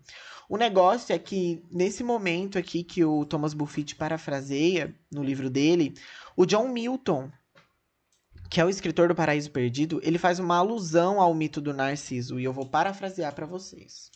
O 0.49 0.57
negócio 0.57 1.15
é 1.15 1.19
que, 1.19 1.63
nesse 1.71 2.03
momento 2.03 2.59
aqui 2.59 2.83
que 2.83 3.05
o 3.05 3.25
Thomas 3.25 3.55
Buffett 3.55 3.95
parafraseia 3.95 4.95
no 5.11 5.23
livro 5.23 5.49
dele, 5.49 5.95
o 6.37 6.45
John 6.45 6.69
Milton, 6.69 7.31
que 8.53 8.61
é 8.61 8.65
o 8.67 8.69
escritor 8.69 9.09
do 9.09 9.15
Paraíso 9.15 9.51
Perdido, 9.51 9.99
ele 10.03 10.19
faz 10.19 10.39
uma 10.39 10.59
alusão 10.59 11.23
ao 11.23 11.33
mito 11.33 11.59
do 11.59 11.73
Narciso, 11.73 12.39
e 12.39 12.45
eu 12.45 12.53
vou 12.53 12.69
parafrasear 12.69 13.35
para 13.35 13.47
vocês. 13.47 14.11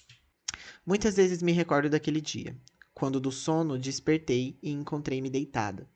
Muitas 0.85 1.17
vezes 1.17 1.41
me 1.41 1.53
recordo 1.53 1.89
daquele 1.89 2.21
dia, 2.21 2.55
quando 2.93 3.19
do 3.19 3.33
sono 3.33 3.79
despertei 3.79 4.59
e 4.63 4.71
encontrei-me 4.71 5.31
deitada, 5.31 5.89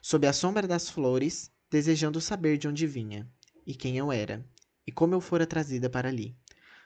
sob 0.00 0.28
a 0.28 0.32
sombra 0.32 0.68
das 0.68 0.88
flores, 0.88 1.50
desejando 1.68 2.20
saber 2.20 2.56
de 2.56 2.68
onde 2.68 2.86
vinha, 2.86 3.28
e 3.66 3.74
quem 3.74 3.98
eu 3.98 4.12
era, 4.12 4.46
e 4.86 4.92
como 4.92 5.16
eu 5.16 5.20
fora 5.20 5.44
trazida 5.44 5.90
para 5.90 6.08
ali. 6.08 6.36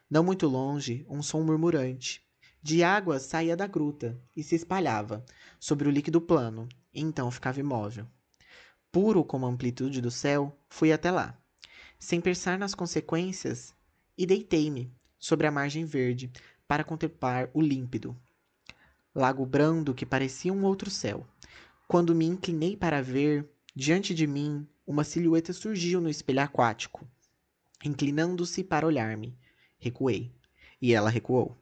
Não 0.08 0.24
muito 0.24 0.48
longe, 0.48 1.04
um 1.10 1.22
som 1.22 1.42
murmurante 1.42 2.26
de 2.62 2.82
água 2.82 3.18
saía 3.18 3.54
da 3.54 3.66
gruta 3.66 4.18
e 4.34 4.42
se 4.42 4.54
espalhava 4.54 5.22
sobre 5.60 5.88
o 5.88 5.90
líquido 5.90 6.22
plano, 6.22 6.66
e 6.90 7.02
então 7.02 7.30
ficava 7.30 7.60
imóvel. 7.60 8.08
Puro 8.96 9.22
como 9.22 9.44
a 9.44 9.50
amplitude 9.50 10.00
do 10.00 10.10
céu, 10.10 10.58
fui 10.70 10.90
até 10.90 11.10
lá, 11.10 11.38
sem 11.98 12.18
pensar 12.18 12.58
nas 12.58 12.74
consequências, 12.74 13.74
e 14.16 14.24
deitei-me, 14.24 14.90
sobre 15.18 15.46
a 15.46 15.50
margem 15.50 15.84
verde 15.84 16.32
para 16.66 16.82
contemplar 16.82 17.50
o 17.52 17.60
límpido. 17.60 18.16
Lago 19.14 19.44
brando 19.44 19.92
que 19.92 20.06
parecia 20.06 20.50
um 20.50 20.64
outro 20.64 20.88
céu. 20.88 21.26
Quando 21.86 22.14
me 22.14 22.24
inclinei 22.24 22.74
para 22.74 23.02
ver, 23.02 23.46
diante 23.74 24.14
de 24.14 24.26
mim, 24.26 24.66
uma 24.86 25.04
silhueta 25.04 25.52
surgiu 25.52 26.00
no 26.00 26.08
espelho 26.08 26.40
aquático. 26.40 27.06
Inclinando-se 27.84 28.64
para 28.64 28.86
olhar-me, 28.86 29.36
recuei. 29.78 30.32
E 30.80 30.94
ela 30.94 31.10
recuou. 31.10 31.54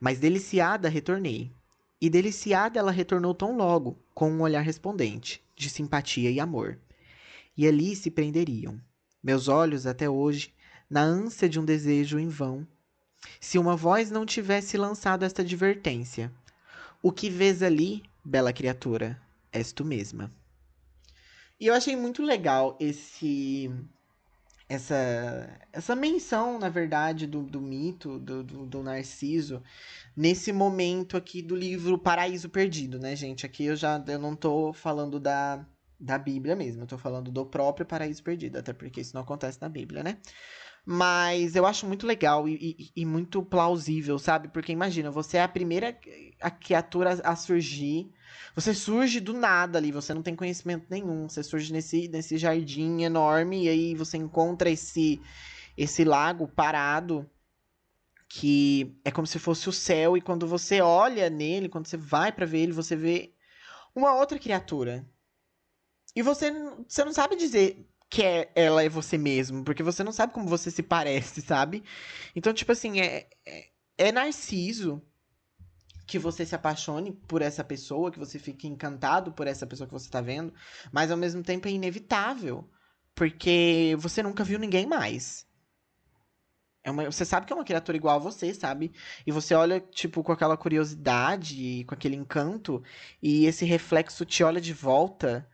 Mas 0.00 0.18
deliciada 0.18 0.88
retornei. 0.88 1.52
E 2.00 2.10
deliciada 2.10 2.78
ela 2.78 2.90
retornou 2.90 3.34
tão 3.34 3.56
logo, 3.56 3.98
com 4.14 4.30
um 4.30 4.42
olhar 4.42 4.60
respondente, 4.60 5.42
de 5.54 5.70
simpatia 5.70 6.30
e 6.30 6.38
amor. 6.38 6.78
E 7.56 7.66
ali 7.66 7.96
se 7.96 8.10
prenderiam. 8.10 8.80
Meus 9.22 9.48
olhos, 9.48 9.86
até 9.86 10.08
hoje, 10.08 10.54
na 10.88 11.00
ânsia 11.00 11.48
de 11.48 11.58
um 11.58 11.64
desejo 11.64 12.18
em 12.18 12.28
vão, 12.28 12.66
se 13.40 13.58
uma 13.58 13.76
voz 13.76 14.10
não 14.10 14.26
tivesse 14.26 14.76
lançado 14.76 15.24
esta 15.24 15.42
advertência. 15.42 16.32
O 17.02 17.10
que 17.10 17.30
vês 17.30 17.62
ali, 17.62 18.02
bela 18.24 18.52
criatura, 18.52 19.20
és 19.50 19.72
tu 19.72 19.84
mesma. 19.84 20.30
E 21.58 21.66
eu 21.66 21.74
achei 21.74 21.96
muito 21.96 22.22
legal 22.22 22.76
esse 22.78 23.70
essa 24.68 25.48
essa 25.72 25.94
menção, 25.94 26.58
na 26.58 26.68
verdade, 26.68 27.26
do, 27.26 27.42
do 27.42 27.60
mito 27.60 28.18
do, 28.18 28.42
do, 28.42 28.66
do, 28.66 28.82
Narciso 28.82 29.62
nesse 30.16 30.52
momento 30.52 31.16
aqui 31.16 31.40
do 31.42 31.54
livro 31.54 31.98
Paraíso 31.98 32.48
Perdido, 32.48 32.98
né, 32.98 33.14
gente? 33.14 33.46
Aqui 33.46 33.64
eu 33.64 33.76
já 33.76 34.02
eu 34.08 34.18
não 34.18 34.34
tô 34.34 34.72
falando 34.72 35.20
da, 35.20 35.64
da 36.00 36.18
Bíblia 36.18 36.56
mesmo, 36.56 36.82
eu 36.82 36.86
tô 36.86 36.98
falando 36.98 37.30
do 37.30 37.46
próprio 37.46 37.86
Paraíso 37.86 38.22
Perdido, 38.22 38.58
até 38.58 38.72
porque 38.72 39.00
isso 39.00 39.14
não 39.14 39.22
acontece 39.22 39.60
na 39.60 39.68
Bíblia, 39.68 40.02
né? 40.02 40.18
Mas 40.88 41.56
eu 41.56 41.66
acho 41.66 41.84
muito 41.84 42.06
legal 42.06 42.48
e, 42.48 42.54
e, 42.94 43.02
e, 43.02 43.04
muito 43.04 43.42
plausível, 43.42 44.20
sabe? 44.20 44.46
Porque 44.46 44.70
imagina, 44.70 45.10
você 45.10 45.36
é 45.38 45.42
a 45.42 45.48
primeira 45.48 45.98
a 46.40 46.48
criatura 46.48 47.20
a 47.24 47.34
surgir. 47.34 48.08
Você 48.54 48.72
surge 48.72 49.18
do 49.18 49.32
nada 49.32 49.78
ali, 49.78 49.90
você 49.90 50.14
não 50.14 50.22
tem 50.22 50.36
conhecimento 50.36 50.86
nenhum. 50.88 51.28
Você 51.28 51.42
surge 51.42 51.72
nesse, 51.72 52.06
nesse 52.06 52.38
jardim 52.38 53.02
enorme 53.02 53.64
e 53.64 53.68
aí 53.68 53.94
você 53.96 54.16
encontra 54.16 54.70
esse, 54.70 55.20
esse 55.76 56.04
lago 56.04 56.46
parado 56.46 57.28
que 58.28 58.96
é 59.04 59.10
como 59.10 59.26
se 59.26 59.40
fosse 59.40 59.68
o 59.68 59.72
céu. 59.72 60.16
E 60.16 60.20
quando 60.20 60.46
você 60.46 60.80
olha 60.80 61.28
nele, 61.28 61.68
quando 61.68 61.88
você 61.88 61.96
vai 61.96 62.30
para 62.30 62.46
ver 62.46 62.60
ele, 62.60 62.72
você 62.72 62.94
vê 62.94 63.34
uma 63.92 64.14
outra 64.14 64.38
criatura. 64.38 65.04
E 66.14 66.22
você, 66.22 66.52
você 66.86 67.04
não 67.04 67.12
sabe 67.12 67.34
dizer 67.34 67.84
que 68.08 68.22
é, 68.22 68.50
ela 68.54 68.82
é 68.82 68.88
você 68.88 69.18
mesmo, 69.18 69.64
porque 69.64 69.82
você 69.82 70.04
não 70.04 70.12
sabe 70.12 70.32
como 70.32 70.48
você 70.48 70.70
se 70.70 70.82
parece, 70.82 71.40
sabe? 71.42 71.82
Então, 72.34 72.52
tipo 72.52 72.72
assim, 72.72 73.00
é, 73.00 73.28
é, 73.44 73.66
é 73.98 74.12
Narciso 74.12 75.02
que 76.06 76.18
você 76.18 76.46
se 76.46 76.54
apaixone 76.54 77.12
por 77.12 77.42
essa 77.42 77.64
pessoa, 77.64 78.12
que 78.12 78.18
você 78.18 78.38
fique 78.38 78.68
encantado 78.68 79.32
por 79.32 79.46
essa 79.46 79.66
pessoa 79.66 79.88
que 79.88 79.92
você 79.92 80.08
tá 80.08 80.20
vendo, 80.20 80.54
mas 80.92 81.10
ao 81.10 81.16
mesmo 81.16 81.42
tempo 81.42 81.66
é 81.66 81.72
inevitável, 81.72 82.68
porque 83.14 83.96
você 83.98 84.22
nunca 84.22 84.44
viu 84.44 84.58
ninguém 84.58 84.86
mais. 84.86 85.46
É 86.84 86.90
uma, 86.92 87.04
você 87.10 87.24
sabe 87.24 87.44
que 87.46 87.52
é 87.52 87.56
uma 87.56 87.64
criatura 87.64 87.96
igual 87.96 88.14
a 88.14 88.20
você, 88.20 88.54
sabe? 88.54 88.92
E 89.26 89.32
você 89.32 89.52
olha, 89.54 89.80
tipo, 89.80 90.22
com 90.22 90.30
aquela 90.30 90.56
curiosidade, 90.56 91.82
com 91.84 91.94
aquele 91.94 92.14
encanto, 92.14 92.80
e 93.20 93.46
esse 93.46 93.64
reflexo 93.64 94.24
te 94.24 94.44
olha 94.44 94.60
de 94.60 94.72
volta 94.72 95.44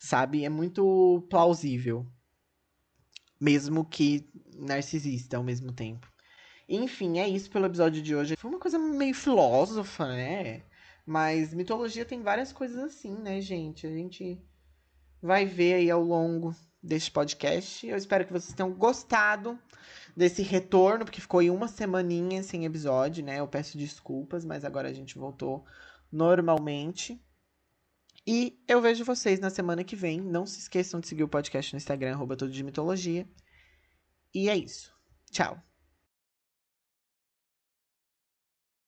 sabe? 0.00 0.44
É 0.44 0.48
muito 0.48 1.24
plausível. 1.30 2.06
Mesmo 3.38 3.84
que 3.84 4.28
narcisista 4.56 5.36
ao 5.36 5.44
mesmo 5.44 5.72
tempo. 5.72 6.10
Enfim, 6.68 7.18
é 7.18 7.28
isso 7.28 7.50
pelo 7.50 7.66
episódio 7.66 8.02
de 8.02 8.14
hoje. 8.14 8.36
Foi 8.36 8.50
uma 8.50 8.58
coisa 8.58 8.78
meio 8.78 9.14
filósofa, 9.14 10.06
né? 10.06 10.62
Mas 11.06 11.52
mitologia 11.52 12.04
tem 12.04 12.22
várias 12.22 12.52
coisas 12.52 12.78
assim, 12.78 13.14
né, 13.14 13.40
gente? 13.40 13.86
A 13.86 13.90
gente 13.90 14.40
vai 15.22 15.44
ver 15.44 15.74
aí 15.74 15.90
ao 15.90 16.02
longo 16.02 16.54
deste 16.82 17.10
podcast. 17.10 17.86
Eu 17.86 17.96
espero 17.96 18.24
que 18.24 18.32
vocês 18.32 18.54
tenham 18.54 18.72
gostado 18.72 19.58
desse 20.16 20.42
retorno, 20.42 21.04
porque 21.04 21.20
ficou 21.20 21.40
aí 21.40 21.50
uma 21.50 21.68
semaninha 21.68 22.42
sem 22.42 22.64
episódio, 22.64 23.24
né? 23.24 23.40
Eu 23.40 23.48
peço 23.48 23.76
desculpas, 23.76 24.44
mas 24.44 24.64
agora 24.64 24.88
a 24.88 24.92
gente 24.92 25.18
voltou 25.18 25.64
normalmente. 26.12 27.20
E 28.32 28.56
eu 28.68 28.80
vejo 28.80 29.04
vocês 29.04 29.40
na 29.40 29.50
semana 29.50 29.82
que 29.82 29.96
vem. 29.96 30.20
Não 30.20 30.46
se 30.46 30.60
esqueçam 30.60 31.00
de 31.00 31.08
seguir 31.08 31.24
o 31.24 31.28
podcast 31.28 31.72
no 31.72 31.78
Instagram, 31.78 32.12
arroba 32.12 32.36
tudo 32.36 32.52
de 32.52 32.62
mitologia. 32.62 33.28
E 34.32 34.48
é 34.48 34.56
isso. 34.56 34.94
Tchau. 35.32 35.60